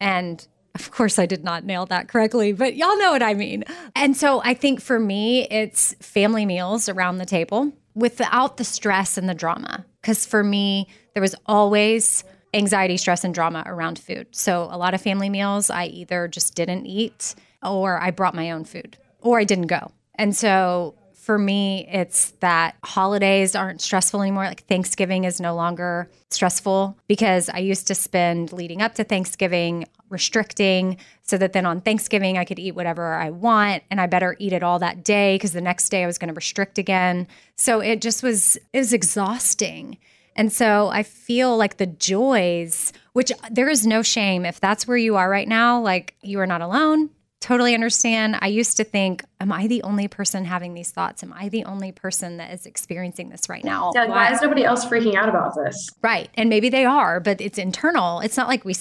And 0.00 0.46
of 0.74 0.90
course, 0.90 1.18
I 1.18 1.26
did 1.26 1.42
not 1.42 1.64
nail 1.64 1.86
that 1.86 2.08
correctly, 2.08 2.52
but 2.52 2.76
y'all 2.76 2.98
know 2.98 3.12
what 3.12 3.22
I 3.22 3.34
mean. 3.34 3.64
And 3.94 4.16
so 4.16 4.42
I 4.44 4.54
think 4.54 4.80
for 4.80 5.00
me, 5.00 5.48
it's 5.48 5.94
family 5.94 6.44
meals 6.44 6.88
around 6.88 7.18
the 7.18 7.26
table 7.26 7.72
without 7.94 8.58
the 8.58 8.64
stress 8.64 9.16
and 9.16 9.28
the 9.28 9.34
drama. 9.34 9.86
Because 10.02 10.26
for 10.26 10.44
me, 10.44 10.88
there 11.14 11.22
was 11.22 11.34
always 11.46 12.24
anxiety, 12.52 12.96
stress, 12.98 13.24
and 13.24 13.34
drama 13.34 13.62
around 13.66 13.98
food. 13.98 14.28
So 14.32 14.68
a 14.70 14.76
lot 14.76 14.92
of 14.92 15.00
family 15.00 15.30
meals, 15.30 15.70
I 15.70 15.86
either 15.86 16.28
just 16.28 16.54
didn't 16.54 16.86
eat 16.86 17.34
or 17.62 17.98
I 17.98 18.10
brought 18.10 18.34
my 18.34 18.50
own 18.50 18.64
food 18.64 18.98
or 19.20 19.40
I 19.40 19.44
didn't 19.44 19.66
go. 19.66 19.92
And 20.14 20.36
so 20.36 20.94
for 21.26 21.38
me, 21.40 21.88
it's 21.90 22.30
that 22.38 22.76
holidays 22.84 23.56
aren't 23.56 23.80
stressful 23.80 24.22
anymore. 24.22 24.44
Like 24.44 24.64
Thanksgiving 24.66 25.24
is 25.24 25.40
no 25.40 25.56
longer 25.56 26.08
stressful 26.30 26.96
because 27.08 27.48
I 27.48 27.58
used 27.58 27.88
to 27.88 27.96
spend 27.96 28.52
leading 28.52 28.80
up 28.80 28.94
to 28.94 29.02
Thanksgiving 29.02 29.86
restricting 30.08 30.98
so 31.24 31.36
that 31.38 31.52
then 31.52 31.66
on 31.66 31.80
Thanksgiving 31.80 32.38
I 32.38 32.44
could 32.44 32.60
eat 32.60 32.76
whatever 32.76 33.14
I 33.14 33.30
want 33.30 33.82
and 33.90 34.00
I 34.00 34.06
better 34.06 34.36
eat 34.38 34.52
it 34.52 34.62
all 34.62 34.78
that 34.78 35.02
day 35.02 35.34
because 35.34 35.50
the 35.50 35.60
next 35.60 35.88
day 35.88 36.04
I 36.04 36.06
was 36.06 36.16
going 36.16 36.28
to 36.28 36.34
restrict 36.34 36.78
again. 36.78 37.26
So 37.56 37.80
it 37.80 38.00
just 38.00 38.22
was 38.22 38.54
it 38.72 38.78
was 38.78 38.92
exhausting. 38.92 39.98
And 40.36 40.52
so 40.52 40.90
I 40.92 41.02
feel 41.02 41.56
like 41.56 41.78
the 41.78 41.86
joys, 41.86 42.92
which 43.14 43.32
there 43.50 43.68
is 43.68 43.84
no 43.84 44.02
shame 44.02 44.46
if 44.46 44.60
that's 44.60 44.86
where 44.86 44.96
you 44.96 45.16
are 45.16 45.28
right 45.28 45.48
now, 45.48 45.80
like 45.80 46.14
you 46.22 46.38
are 46.38 46.46
not 46.46 46.60
alone 46.60 47.10
totally 47.46 47.74
understand. 47.74 48.36
I 48.40 48.48
used 48.48 48.76
to 48.78 48.82
think, 48.82 49.24
am 49.38 49.52
I 49.52 49.68
the 49.68 49.80
only 49.84 50.08
person 50.08 50.44
having 50.44 50.74
these 50.74 50.90
thoughts? 50.90 51.22
Am 51.22 51.32
I 51.32 51.48
the 51.48 51.64
only 51.64 51.92
person 51.92 52.38
that 52.38 52.52
is 52.52 52.66
experiencing 52.66 53.28
this 53.28 53.48
right 53.48 53.62
now? 53.62 53.92
Yeah, 53.94 54.06
why, 54.06 54.30
why 54.30 54.32
is 54.32 54.42
nobody 54.42 54.64
else 54.64 54.84
freaking 54.84 55.14
out 55.14 55.28
about 55.28 55.54
this? 55.54 55.88
Right. 56.02 56.28
And 56.34 56.50
maybe 56.50 56.70
they 56.70 56.84
are, 56.84 57.20
but 57.20 57.40
it's 57.40 57.56
internal. 57.56 58.18
It's 58.18 58.36
not 58.36 58.48
like 58.48 58.64
we, 58.64 58.74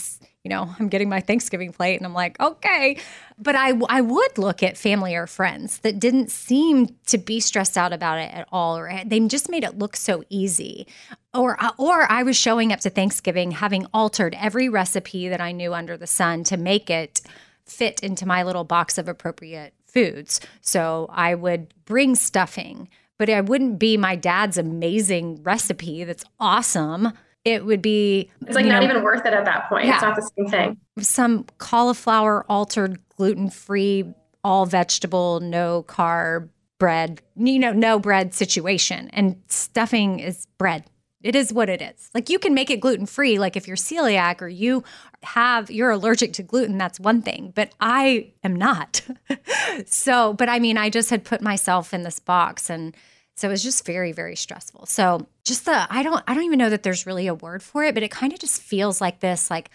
you 0.43 0.49
know, 0.49 0.67
I'm 0.79 0.89
getting 0.89 1.09
my 1.09 1.21
Thanksgiving 1.21 1.73
plate 1.73 1.97
and 1.97 2.07
I'm 2.07 2.15
like, 2.15 2.39
okay. 2.39 2.97
But 3.37 3.55
I, 3.55 3.73
I 3.87 4.01
would 4.01 4.37
look 4.39 4.63
at 4.63 4.79
family 4.79 5.13
or 5.13 5.27
friends 5.27 5.77
that 5.79 5.99
didn't 5.99 6.31
seem 6.31 6.87
to 7.05 7.19
be 7.19 7.39
stressed 7.39 7.77
out 7.77 7.93
about 7.93 8.17
it 8.17 8.33
at 8.33 8.47
all, 8.51 8.79
or 8.79 8.91
they 9.05 9.19
just 9.27 9.47
made 9.47 9.63
it 9.63 9.77
look 9.77 9.95
so 9.95 10.23
easy. 10.29 10.87
Or, 11.35 11.63
uh, 11.63 11.69
or 11.77 12.11
I 12.11 12.23
was 12.23 12.35
showing 12.35 12.73
up 12.73 12.79
to 12.79 12.89
Thanksgiving 12.89 13.51
having 13.51 13.85
altered 13.93 14.35
every 14.39 14.69
recipe 14.69 15.29
that 15.29 15.39
I 15.39 15.51
knew 15.51 15.75
under 15.75 15.97
the 15.97 16.07
sun 16.07 16.43
to 16.45 16.57
make 16.57 16.89
it 16.89 17.21
fit 17.65 17.99
into 18.01 18.25
my 18.25 18.43
little 18.43 18.63
box 18.63 18.97
of 18.97 19.07
appropriate 19.07 19.73
foods. 19.85 20.39
So 20.61 21.07
I 21.11 21.35
would 21.35 21.73
bring 21.85 22.15
stuffing, 22.15 22.89
but 23.17 23.29
it 23.29 23.45
wouldn't 23.45 23.79
be 23.79 23.97
my 23.97 24.15
dad's 24.15 24.57
amazing 24.57 25.41
recipe 25.43 26.03
that's 26.03 26.25
awesome. 26.39 27.13
It 27.43 27.65
would 27.65 27.81
be 27.81 28.29
It's 28.41 28.55
like 28.55 28.65
not 28.65 28.81
know, 28.81 28.89
even 28.89 29.03
worth 29.03 29.25
it 29.25 29.33
at 29.33 29.45
that 29.45 29.69
point. 29.69 29.85
Yeah, 29.85 29.93
it's 29.95 30.01
not 30.01 30.15
the 30.15 30.29
same 30.37 30.47
thing. 30.47 30.77
Some 30.99 31.45
cauliflower 31.59 32.45
altered 32.49 32.99
gluten-free 33.15 34.13
all 34.43 34.65
vegetable, 34.65 35.39
no 35.39 35.83
carb 35.87 36.49
bread, 36.77 37.21
you 37.35 37.57
know, 37.57 37.71
no 37.71 37.97
bread 37.97 38.33
situation. 38.33 39.09
And 39.13 39.41
stuffing 39.47 40.19
is 40.19 40.47
bread. 40.57 40.85
It 41.25 41.35
is 41.35 41.51
what 41.51 41.69
it 41.69 41.81
is. 41.81 42.11
Like 42.13 42.29
you 42.29 42.37
can 42.37 42.53
make 42.53 42.69
it 42.69 42.79
gluten 42.79 43.07
free. 43.07 43.39
Like 43.39 43.57
if 43.57 43.67
you're 43.67 43.75
celiac 43.75 44.43
or 44.43 44.47
you 44.47 44.83
have, 45.23 45.71
you're 45.71 45.89
allergic 45.89 46.33
to 46.33 46.43
gluten, 46.43 46.77
that's 46.77 46.99
one 46.99 47.23
thing, 47.23 47.51
but 47.55 47.71
I 47.81 48.31
am 48.43 48.55
not. 48.55 49.01
so, 49.87 50.33
but 50.33 50.49
I 50.49 50.59
mean, 50.59 50.77
I 50.77 50.91
just 50.91 51.09
had 51.09 51.23
put 51.23 51.41
myself 51.41 51.95
in 51.95 52.03
this 52.03 52.19
box 52.19 52.69
and 52.69 52.95
so 53.33 53.47
it 53.47 53.51
was 53.51 53.63
just 53.63 53.87
very, 53.87 54.11
very 54.11 54.35
stressful. 54.35 54.85
So 54.85 55.27
just 55.43 55.65
the, 55.65 55.87
I 55.91 56.03
don't, 56.03 56.23
I 56.27 56.35
don't 56.35 56.43
even 56.43 56.59
know 56.59 56.69
that 56.69 56.83
there's 56.83 57.07
really 57.07 57.25
a 57.25 57.33
word 57.33 57.63
for 57.63 57.83
it, 57.83 57.95
but 57.95 58.03
it 58.03 58.11
kind 58.11 58.31
of 58.31 58.37
just 58.37 58.61
feels 58.61 59.01
like 59.01 59.19
this, 59.19 59.49
like, 59.49 59.71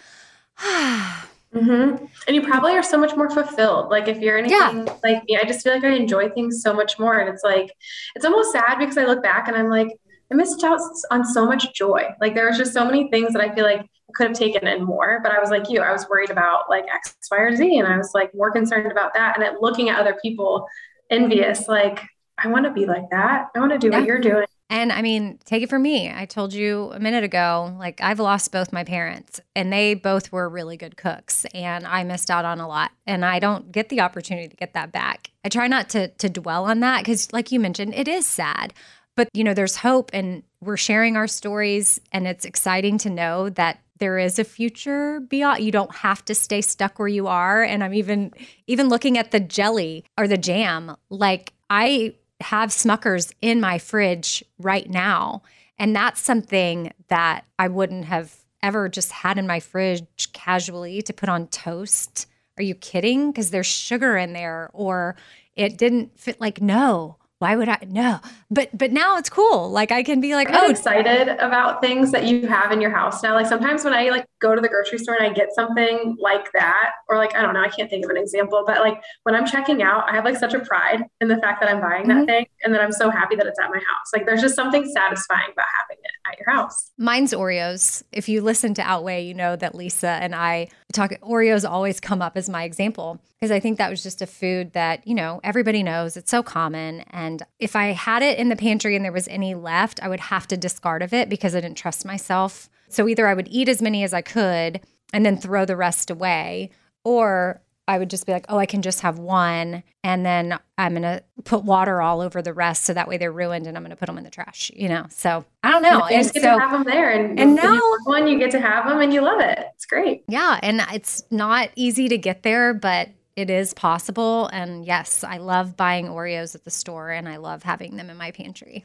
ah. 0.59 1.29
Mm-hmm. 1.53 2.05
And 2.29 2.37
you 2.37 2.43
probably 2.43 2.77
are 2.77 2.83
so 2.85 2.97
much 2.97 3.17
more 3.17 3.29
fulfilled. 3.29 3.91
Like 3.91 4.07
if 4.07 4.19
you're 4.21 4.39
anything 4.39 4.87
yeah. 4.87 4.95
like 5.03 5.25
me, 5.25 5.37
I 5.37 5.43
just 5.45 5.65
feel 5.65 5.75
like 5.75 5.83
I 5.83 5.89
enjoy 5.89 6.29
things 6.29 6.63
so 6.63 6.73
much 6.73 6.97
more. 6.97 7.19
And 7.19 7.29
it's 7.29 7.43
like, 7.43 7.73
it's 8.15 8.25
almost 8.25 8.53
sad 8.53 8.79
because 8.79 8.97
I 8.97 9.05
look 9.05 9.21
back 9.21 9.49
and 9.49 9.57
I'm 9.57 9.69
like, 9.69 9.89
I 10.33 10.37
missed 10.37 10.63
out 10.63 10.81
on 11.11 11.25
so 11.25 11.45
much 11.45 11.75
joy. 11.75 12.05
Like 12.21 12.35
there 12.35 12.47
was 12.47 12.57
just 12.57 12.73
so 12.73 12.85
many 12.85 13.11
things 13.11 13.33
that 13.33 13.43
I 13.43 13.53
feel 13.55 13.65
like 13.65 13.81
I 13.81 14.13
could 14.15 14.29
have 14.29 14.37
taken 14.37 14.67
in 14.67 14.85
more, 14.85 15.21
but 15.23 15.33
I 15.33 15.41
was 15.41 15.51
like 15.51 15.69
you, 15.69 15.81
I 15.81 15.93
was 15.93 16.09
worried 16.09 16.31
about 16.31 16.71
like 16.71 16.85
X, 16.93 17.17
Y, 17.31 17.39
or 17.39 17.57
Z, 17.57 17.79
and 17.79 17.89
I 17.89 17.97
was 17.97 18.13
like 18.15 18.35
more 18.35 18.53
concerned 18.53 18.91
about 18.91 19.15
that. 19.15 19.37
And 19.37 19.45
at 19.45 19.61
looking 19.61 19.89
at 19.89 19.99
other 19.99 20.17
people 20.23 20.67
envious, 21.11 21.67
like 21.67 22.03
I 22.39 22.49
want 22.49 22.65
to 22.65 22.73
be 22.73 22.87
like 22.87 23.11
that. 23.11 23.49
I 23.55 23.59
want 23.59 23.73
to 23.73 23.79
do 23.79 23.89
yeah. 23.91 23.99
what 23.99 24.07
you're 24.07 24.21
doing. 24.21 24.47
And 24.71 24.93
I 24.93 25.03
mean, 25.03 25.41
take 25.45 25.65
it 25.65 25.69
from 25.69 25.83
me. 25.83 26.13
I 26.13 26.27
told 26.27 26.55
you 26.55 26.93
a 26.95 27.01
minute 27.01 27.25
ago, 27.25 27.75
like 27.77 28.01
I've 28.01 28.21
lost 28.21 28.53
both 28.53 28.73
my 28.73 28.85
parents 28.85 29.41
and 29.57 29.73
they 29.73 29.95
both 29.95 30.31
were 30.31 30.49
really 30.49 30.77
good 30.77 30.97
cooks 30.97 31.45
and 31.53 31.85
I 31.85 32.05
missed 32.05 32.31
out 32.31 32.45
on 32.45 32.61
a 32.61 32.69
lot 32.69 32.93
and 33.05 33.25
I 33.25 33.41
don't 33.41 33.73
get 33.73 33.89
the 33.89 34.01
opportunity 34.01 34.47
to 34.47 34.57
get 34.57 34.75
that 34.75 34.93
back. 34.93 35.33
I 35.45 35.49
try 35.49 35.67
not 35.67 35.89
to 35.91 36.09
to 36.09 36.29
dwell 36.29 36.67
on 36.67 36.79
that 36.81 37.05
cuz 37.05 37.33
like 37.33 37.51
you 37.51 37.59
mentioned, 37.59 37.95
it 37.95 38.07
is 38.07 38.27
sad. 38.27 38.73
But, 39.21 39.29
you 39.35 39.45
know, 39.45 39.53
there's 39.53 39.77
hope 39.77 40.09
and 40.15 40.43
we're 40.63 40.79
sharing 40.79 41.15
our 41.15 41.27
stories. 41.27 42.01
And 42.11 42.27
it's 42.27 42.47
exciting 42.47 42.97
to 43.01 43.11
know 43.11 43.51
that 43.51 43.83
there 43.99 44.17
is 44.17 44.39
a 44.39 44.45
future 44.45 45.21
beyond 45.21 45.63
you 45.63 45.71
don't 45.71 45.95
have 45.95 46.25
to 46.25 46.35
stay 46.35 46.63
stuck 46.63 46.99
where 46.99 47.07
you 47.07 47.27
are. 47.27 47.63
And 47.63 47.85
i'm 47.85 47.93
even 47.93 48.33
even 48.67 48.89
looking 48.89 49.19
at 49.19 49.31
the 49.31 49.39
jelly 49.39 50.07
or 50.17 50.27
the 50.27 50.39
jam 50.39 50.97
like 51.11 51.53
i 51.69 52.15
have 52.41 52.71
smuckers 52.71 53.31
in 53.43 53.61
my 53.61 53.77
fridge 53.77 54.43
right 54.59 54.89
now. 54.89 55.43
And 55.79 55.95
that's 55.95 56.23
something 56.23 56.91
that 57.09 57.45
i 57.59 57.69
wouldn't 57.69 58.07
have 58.07 58.35
ever 58.63 58.89
just 58.89 59.13
had 59.13 59.37
in 59.37 59.47
my 59.47 59.61
fridge 59.61 60.33
casually 60.33 61.03
to 61.03 61.13
put 61.13 61.29
on 61.29 61.47
toast. 61.49 62.27
Are 62.57 62.63
you 62.63 62.75
kidding? 62.75 63.33
Because 63.33 63.51
there's 63.51 63.67
sugar 63.67 64.17
in 64.17 64.33
there 64.33 64.71
or 64.73 65.15
it 65.57 65.77
didn't 65.77 66.19
fit 66.19 66.41
like 66.41 66.63
no 66.63 67.19
why 67.41 67.57
would 67.57 67.71
I 67.71 67.79
no? 67.89 68.21
But 68.51 68.69
but 68.77 68.93
now 68.93 69.17
it's 69.17 69.31
cool. 69.31 69.71
Like 69.71 69.91
I 69.91 70.03
can 70.03 70.21
be 70.21 70.35
like, 70.35 70.51
I'm 70.51 70.67
oh, 70.67 70.69
excited 70.69 71.29
about 71.39 71.81
things 71.81 72.13
that 72.13 72.27
you 72.27 72.47
have 72.47 72.71
in 72.71 72.83
your 72.83 72.91
house 72.91 73.23
now. 73.23 73.35
Like 73.35 73.47
sometimes 73.47 73.83
when 73.83 73.95
I 73.95 74.11
like 74.11 74.27
go 74.43 74.55
to 74.55 74.61
the 74.61 74.69
grocery 74.69 74.99
store 74.99 75.15
and 75.15 75.25
I 75.25 75.33
get 75.33 75.49
something 75.55 76.19
like 76.21 76.53
that, 76.53 76.93
or 77.09 77.17
like 77.17 77.35
I 77.35 77.41
don't 77.41 77.55
know, 77.55 77.63
I 77.63 77.71
can't 77.71 77.89
think 77.89 78.05
of 78.05 78.11
an 78.11 78.19
example, 78.19 78.63
but 78.67 78.81
like 78.81 79.03
when 79.23 79.35
I'm 79.35 79.47
checking 79.47 79.83
out, 79.83 80.05
I 80.07 80.15
have 80.15 80.27
like 80.27 80.37
such 80.37 80.53
a 80.53 80.61
pride 80.61 81.03
in 81.23 81.29
the 81.29 81.39
fact 81.39 81.63
that 81.63 81.71
I'm 81.71 81.81
buying 81.81 82.05
mm-hmm. 82.05 82.21
that 82.21 82.27
thing 82.27 82.47
and 82.63 82.75
that 82.75 82.83
I'm 82.83 82.93
so 82.93 83.09
happy 83.09 83.37
that 83.37 83.47
it's 83.47 83.59
at 83.59 83.71
my 83.71 83.79
house. 83.79 84.11
Like 84.13 84.27
there's 84.27 84.43
just 84.43 84.55
something 84.55 84.85
satisfying 84.85 85.49
about 85.53 85.67
having 85.81 85.97
it 86.03 86.31
at 86.31 86.39
your 86.39 86.55
house. 86.55 86.91
Mine's 86.99 87.33
Oreos. 87.33 88.03
If 88.13 88.29
you 88.29 88.43
listen 88.43 88.75
to 88.75 88.83
Outweigh, 88.83 89.23
you 89.23 89.33
know 89.33 89.57
that 89.57 89.75
Lisa 89.75 90.09
and 90.09 90.35
I 90.35 90.69
talk 90.93 91.13
Oreos 91.23 91.69
always 91.69 92.01
come 92.01 92.23
up 92.23 92.37
as 92.37 92.49
my 92.49 92.65
example 92.65 93.21
because 93.39 93.51
I 93.51 93.61
think 93.61 93.79
that 93.79 93.91
was 93.91 94.03
just 94.03 94.23
a 94.23 94.27
food 94.27 94.73
that, 94.73 95.07
you 95.07 95.15
know, 95.15 95.41
everybody 95.45 95.83
knows. 95.83 96.17
It's 96.17 96.31
so 96.31 96.43
common 96.43 97.01
and 97.11 97.43
if 97.59 97.77
I 97.77 97.87
had 97.87 98.23
it 98.23 98.39
in 98.39 98.49
the 98.49 98.57
pantry 98.57 98.97
and 98.97 99.05
there 99.05 99.13
was 99.13 99.29
any 99.29 99.55
left, 99.55 100.03
I 100.03 100.09
would 100.09 100.21
have 100.21 100.47
to 100.49 100.57
discard 100.57 101.03
of 101.03 101.13
it 101.13 101.29
because 101.29 101.55
I 101.55 101.61
didn't 101.61 101.79
trust 101.79 102.05
myself. 102.05 102.69
So 102.89 103.09
either 103.09 103.27
I 103.27 103.35
would 103.35 103.49
eat 103.51 103.69
as 103.69 103.81
many 103.81 104.03
as 104.03 104.13
I 104.13 104.23
could 104.23 104.81
and 105.13 105.25
then 105.25 105.37
throw 105.37 105.65
the 105.65 105.77
rest 105.77 106.11
away, 106.11 106.71
or 107.05 107.63
I 107.91 107.99
would 107.99 108.09
just 108.09 108.25
be 108.25 108.31
like, 108.31 108.47
oh, 108.49 108.57
I 108.57 108.67
can 108.67 108.83
just 108.83 109.01
have 109.01 109.19
one. 109.19 109.83
And 110.05 110.25
then 110.25 110.57
I'm 110.79 110.93
going 110.93 111.03
to 111.03 111.25
put 111.43 111.65
water 111.65 112.01
all 112.01 112.21
over 112.21 112.41
the 112.41 112.53
rest. 112.53 112.85
So 112.85 112.95
that 112.95 113.09
way 113.09 113.19
they're 113.19 113.33
ruined 113.33 113.67
and 113.67 113.77
I'm 113.77 113.83
going 113.83 113.91
to 113.91 113.97
put 113.97 114.07
them 114.07 114.17
in 114.17 114.23
the 114.23 114.31
trash, 114.31 114.71
you 114.73 114.89
know? 114.89 115.07
So 115.11 115.45
I 115.65 115.73
don't 115.73 115.83
know. 115.83 116.05
And 116.05 116.25
you 116.25 116.33
get 116.33 116.43
so, 116.43 116.55
to 116.55 116.61
have 116.61 116.71
them 116.71 116.85
there. 116.85 117.11
And, 117.11 117.41
and 117.41 117.57
now 117.57 117.81
one, 118.05 118.29
you 118.29 118.39
get 118.39 118.53
to 118.53 118.61
have 118.61 118.87
them 118.87 119.01
and 119.01 119.13
you 119.13 119.23
love 119.23 119.41
it. 119.41 119.59
It's 119.75 119.87
great. 119.87 120.23
Yeah. 120.29 120.61
And 120.63 120.81
it's 120.93 121.25
not 121.33 121.71
easy 121.75 122.09
to 122.09 122.17
get 122.17 122.45
there, 122.45 122.73
but 122.75 123.09
it 123.35 123.51
is 123.51 123.75
possible. 123.75 124.47
And 124.53 124.85
yes, 124.85 125.25
I 125.25 125.39
love 125.39 125.77
buying 125.77 126.07
Oreos 126.07 126.55
at 126.55 126.63
the 126.63 126.71
store 126.71 127.11
and 127.11 127.29
I 127.29 127.39
love 127.39 127.65
having 127.65 127.97
them 127.97 128.09
in 128.09 128.17
my 128.17 128.31
pantry. 128.31 128.85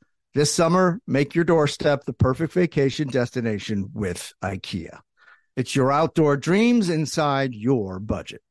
This 0.33 0.53
summer, 0.53 1.01
make 1.05 1.35
your 1.35 1.43
doorstep 1.43 2.05
the 2.05 2.13
perfect 2.13 2.53
vacation 2.53 3.09
destination 3.09 3.89
with 3.93 4.31
IKEA. 4.41 4.99
It's 5.57 5.75
your 5.75 5.91
outdoor 5.91 6.37
dreams 6.37 6.89
inside 6.89 7.53
your 7.53 7.99
budget. 7.99 8.41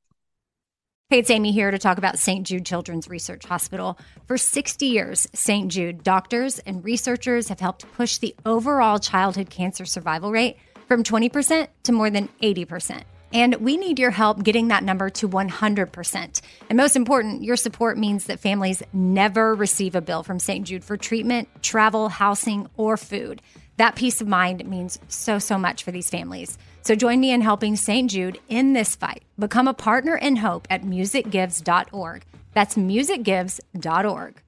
Hey, 1.08 1.20
it's 1.20 1.30
Amy 1.30 1.52
here 1.52 1.70
to 1.70 1.78
talk 1.78 1.96
about 1.96 2.18
St. 2.18 2.46
Jude 2.46 2.66
Children's 2.66 3.08
Research 3.08 3.46
Hospital. 3.46 3.98
For 4.26 4.36
60 4.36 4.84
years, 4.84 5.26
St. 5.32 5.72
Jude 5.72 6.04
doctors 6.04 6.58
and 6.58 6.84
researchers 6.84 7.48
have 7.48 7.60
helped 7.60 7.90
push 7.92 8.18
the 8.18 8.36
overall 8.44 8.98
childhood 8.98 9.48
cancer 9.48 9.86
survival 9.86 10.30
rate 10.30 10.58
from 10.86 11.02
20% 11.02 11.66
to 11.84 11.92
more 11.92 12.10
than 12.10 12.28
80%. 12.42 13.04
And 13.32 13.54
we 13.56 13.76
need 13.76 13.98
your 13.98 14.10
help 14.10 14.42
getting 14.42 14.68
that 14.68 14.82
number 14.82 15.08
to 15.10 15.28
100%. 15.28 16.40
And 16.68 16.76
most 16.76 16.96
important, 16.96 17.42
your 17.42 17.56
support 17.56 17.96
means 17.96 18.26
that 18.26 18.40
families 18.40 18.82
never 18.92 19.54
receive 19.54 19.94
a 19.94 20.00
bill 20.00 20.22
from 20.22 20.38
St. 20.38 20.66
Jude 20.66 20.84
for 20.84 20.96
treatment, 20.96 21.48
travel, 21.62 22.08
housing, 22.08 22.68
or 22.76 22.96
food. 22.96 23.40
That 23.76 23.94
peace 23.94 24.20
of 24.20 24.28
mind 24.28 24.68
means 24.68 24.98
so, 25.08 25.38
so 25.38 25.56
much 25.56 25.84
for 25.84 25.90
these 25.90 26.10
families. 26.10 26.58
So 26.82 26.94
join 26.94 27.20
me 27.20 27.30
in 27.30 27.40
helping 27.40 27.76
St. 27.76 28.10
Jude 28.10 28.38
in 28.48 28.72
this 28.72 28.96
fight. 28.96 29.22
Become 29.38 29.68
a 29.68 29.74
partner 29.74 30.16
in 30.16 30.36
hope 30.36 30.66
at 30.68 30.82
musicgives.org. 30.82 32.24
That's 32.52 32.74
musicgives.org. 32.74 34.42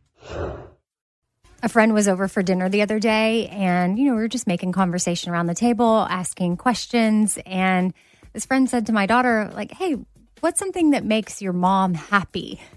A 1.65 1.69
friend 1.69 1.95
was 1.95 2.09
over 2.09 2.27
for 2.27 2.43
dinner 2.43 2.69
the 2.69 2.83
other 2.83 2.99
day, 2.99 3.47
and, 3.47 3.97
you 3.97 4.07
know, 4.07 4.17
we 4.17 4.23
were 4.23 4.29
just 4.29 4.49
making 4.49 4.73
conversation 4.73 5.31
around 5.31 5.47
the 5.47 5.55
table, 5.55 6.07
asking 6.11 6.57
questions, 6.57 7.39
and 7.47 7.95
this 8.33 8.47
friend 8.47 8.69
said 8.69 8.87
to 8.87 8.93
my 8.93 9.07
daughter, 9.07 9.51
like, 9.55 9.73
hey, 9.73 9.97
what's 10.41 10.59
something 10.59 10.91
that 10.91 11.05
makes 11.05 11.43
your 11.43 11.53
mom 11.53 11.95
happy? 11.95 12.61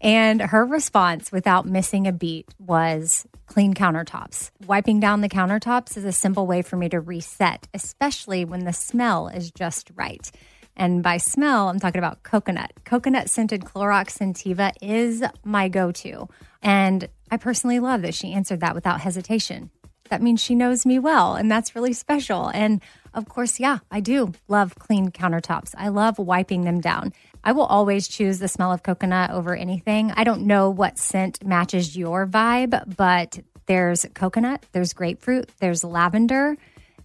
And 0.00 0.40
her 0.40 0.64
response, 0.64 1.32
without 1.32 1.66
missing 1.66 2.06
a 2.06 2.12
beat, 2.12 2.46
was 2.58 3.26
clean 3.46 3.74
countertops. 3.74 4.50
Wiping 4.66 5.00
down 5.00 5.20
the 5.20 5.28
countertops 5.28 5.96
is 5.96 6.04
a 6.04 6.12
simple 6.12 6.46
way 6.46 6.62
for 6.62 6.76
me 6.76 6.88
to 6.90 7.00
reset, 7.00 7.66
especially 7.72 8.44
when 8.44 8.64
the 8.64 8.72
smell 8.72 9.28
is 9.28 9.50
just 9.50 9.90
right. 9.94 10.30
And 10.76 11.02
by 11.02 11.16
smell, 11.16 11.68
I'm 11.68 11.80
talking 11.80 11.98
about 11.98 12.22
coconut. 12.22 12.72
Coconut 12.84 13.30
scented 13.30 13.62
Clorox 13.62 14.18
Scentiva 14.18 14.72
is 14.82 15.24
my 15.44 15.68
go 15.68 15.90
to. 15.92 16.28
And 16.62 17.08
I 17.30 17.38
personally 17.38 17.80
love 17.80 18.02
that 18.02 18.14
she 18.14 18.32
answered 18.32 18.60
that 18.60 18.74
without 18.74 19.00
hesitation. 19.00 19.70
That 20.10 20.22
means 20.22 20.40
she 20.40 20.54
knows 20.54 20.86
me 20.86 20.98
well, 20.98 21.34
and 21.34 21.50
that's 21.50 21.74
really 21.74 21.92
special. 21.92 22.48
And 22.48 22.80
of 23.16 23.28
course, 23.28 23.58
yeah, 23.58 23.78
I 23.90 24.00
do 24.00 24.32
love 24.46 24.74
clean 24.76 25.10
countertops. 25.10 25.74
I 25.76 25.88
love 25.88 26.18
wiping 26.18 26.62
them 26.62 26.80
down. 26.80 27.12
I 27.42 27.52
will 27.52 27.64
always 27.64 28.06
choose 28.06 28.38
the 28.38 28.48
smell 28.48 28.72
of 28.72 28.82
coconut 28.82 29.30
over 29.30 29.56
anything. 29.56 30.12
I 30.12 30.24
don't 30.24 30.42
know 30.42 30.70
what 30.70 30.98
scent 30.98 31.44
matches 31.44 31.96
your 31.96 32.26
vibe, 32.26 32.96
but 32.96 33.40
there's 33.66 34.06
coconut, 34.14 34.64
there's 34.72 34.92
grapefruit, 34.92 35.50
there's 35.58 35.82
lavender. 35.82 36.56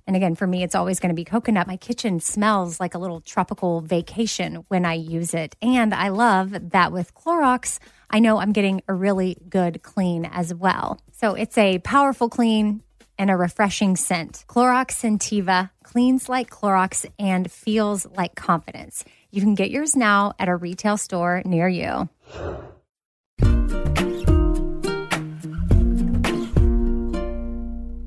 And 0.06 0.16
again, 0.16 0.36
for 0.36 0.48
me, 0.48 0.64
it's 0.64 0.76
always 0.76 1.00
going 1.00 1.10
to 1.10 1.16
be 1.16 1.24
coconut. 1.24 1.68
My 1.68 1.78
kitchen 1.78 2.20
smells 2.20 2.80
like 2.80 2.96
a 2.96 2.98
little 2.98 3.22
tropical 3.22 3.82
vacation 3.82 4.66
when 4.68 4.84
I 4.84 4.94
use 4.94 5.34
it. 5.34 5.56
And 5.62 5.94
I 5.94 6.10
love 6.10 6.72
that 6.72 6.92
with 6.92 7.16
Clorox, 7.16 7.80
I 8.10 8.20
know 8.20 8.38
I'm 8.38 8.52
getting 8.52 8.82
a 8.88 8.94
really 8.94 9.38
good 9.48 9.82
clean 9.84 10.26
as 10.26 10.54
well. 10.54 11.00
So 11.14 11.36
it's 11.36 11.58
a 11.58 11.80
powerful 11.80 12.30
clean 12.30 12.84
and 13.18 13.30
a 13.30 13.38
refreshing 13.38 13.96
scent. 13.96 14.44
Clorox 14.48 14.94
Scentiva 14.94 15.70
cleans 15.92 16.30
like 16.30 16.50
Clorox 16.50 17.06
and 17.20 17.52
feels 17.52 18.08
like 18.16 18.34
confidence. 18.34 19.04
You 19.30 19.42
can 19.42 19.56
get 19.56 19.72
yours 19.72 19.94
now 19.94 20.32
at 20.40 20.48
a 20.48 20.56
retail 20.56 20.96
store 20.96 21.42
near 21.44 21.68
you. 21.68 22.08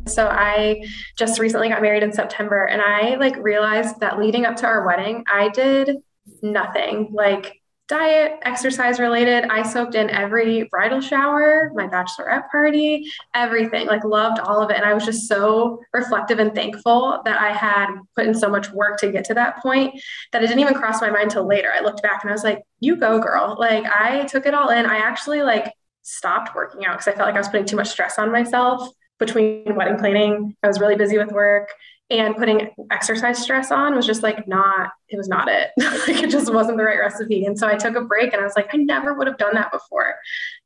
So 0.07 0.29
I 0.29 0.83
just 1.18 1.38
recently 1.38 1.68
got 1.68 1.83
married 1.83 2.03
in 2.03 2.12
September 2.12 2.64
and 2.64 2.81
I 2.81 3.16
like 3.16 3.37
realized 3.37 4.01
that 4.01 4.18
leading 4.18 4.47
up 4.47 4.57
to 4.57 4.66
our 4.66 4.87
wedding, 4.87 5.25
I 5.31 5.51
did 5.51 5.99
nothing. 6.40 7.11
Like 7.12 7.61
diet, 7.88 8.38
exercise 8.42 8.99
related. 8.99 9.44
I 9.44 9.62
soaked 9.62 9.94
in 9.94 10.09
every 10.09 10.64
bridal 10.64 11.01
shower, 11.01 11.70
my 11.75 11.87
bachelorette 11.87 12.51
party, 12.51 13.11
everything, 13.35 13.87
like 13.87 14.05
loved 14.05 14.40
all 14.40 14.62
of 14.62 14.70
it. 14.70 14.77
And 14.77 14.87
I 14.87 14.94
was 14.94 15.05
just 15.05 15.29
so 15.29 15.81
reflective 15.92 16.38
and 16.38 16.55
thankful 16.55 17.20
that 17.25 17.40
I 17.40 17.53
had 17.53 17.88
put 18.16 18.27
in 18.27 18.35
so 18.35 18.49
much 18.49 18.70
work 18.70 18.99
to 19.01 19.12
get 19.12 19.25
to 19.27 19.35
that 19.35 19.59
point 19.62 20.01
that 20.33 20.42
it 20.42 20.47
didn't 20.47 20.61
even 20.61 20.75
cross 20.75 21.01
my 21.01 21.11
mind 21.11 21.31
till 21.31 21.47
later. 21.47 21.70
I 21.75 21.83
looked 21.83 22.03
back 22.03 22.23
and 22.23 22.31
I 22.31 22.35
was 22.35 22.44
like, 22.44 22.62
you 22.81 22.97
go, 22.97 23.18
girl. 23.18 23.57
Like 23.59 23.85
I 23.85 24.25
took 24.25 24.47
it 24.47 24.55
all 24.55 24.70
in. 24.70 24.87
I 24.87 24.97
actually 24.97 25.42
like 25.42 25.73
stopped 26.03 26.55
working 26.55 26.87
out 26.87 26.99
because 26.99 27.09
I 27.09 27.16
felt 27.16 27.27
like 27.27 27.37
I 27.37 27.38
was 27.38 27.49
putting 27.49 27.66
too 27.66 27.77
much 27.77 27.88
stress 27.88 28.18
on 28.18 28.33
myself 28.33 28.88
between 29.18 29.75
wedding 29.77 29.99
planning. 29.99 30.57
I 30.62 30.68
was 30.68 30.81
really 30.81 30.97
busy 30.97 31.18
with 31.18 31.33
work 31.33 31.68
and 32.11 32.37
putting 32.37 32.71
exercise 32.90 33.38
stress 33.38 33.71
on 33.71 33.95
was 33.95 34.07
just 34.07 34.23
like 34.23 34.47
not 34.47 34.90
it 35.09 35.17
was 35.17 35.29
not 35.29 35.49
it. 35.49 35.71
Like 35.79 36.23
it 36.23 36.31
just 36.31 36.53
wasn't 36.53 36.77
the 36.77 36.85
right 36.85 36.99
recipe. 36.99 37.45
And 37.47 37.59
so 37.59 37.67
i 37.67 37.77
took 37.77 37.97
a 37.97 38.03
break 38.03 38.33
and 38.33 38.40
i 38.43 38.45
was 38.45 38.57
like 38.57 38.73
i 38.75 38.77
never 38.77 39.14
would 39.14 39.27
have 39.27 39.38
done 39.38 39.55
that 39.55 39.73
before 39.73 40.14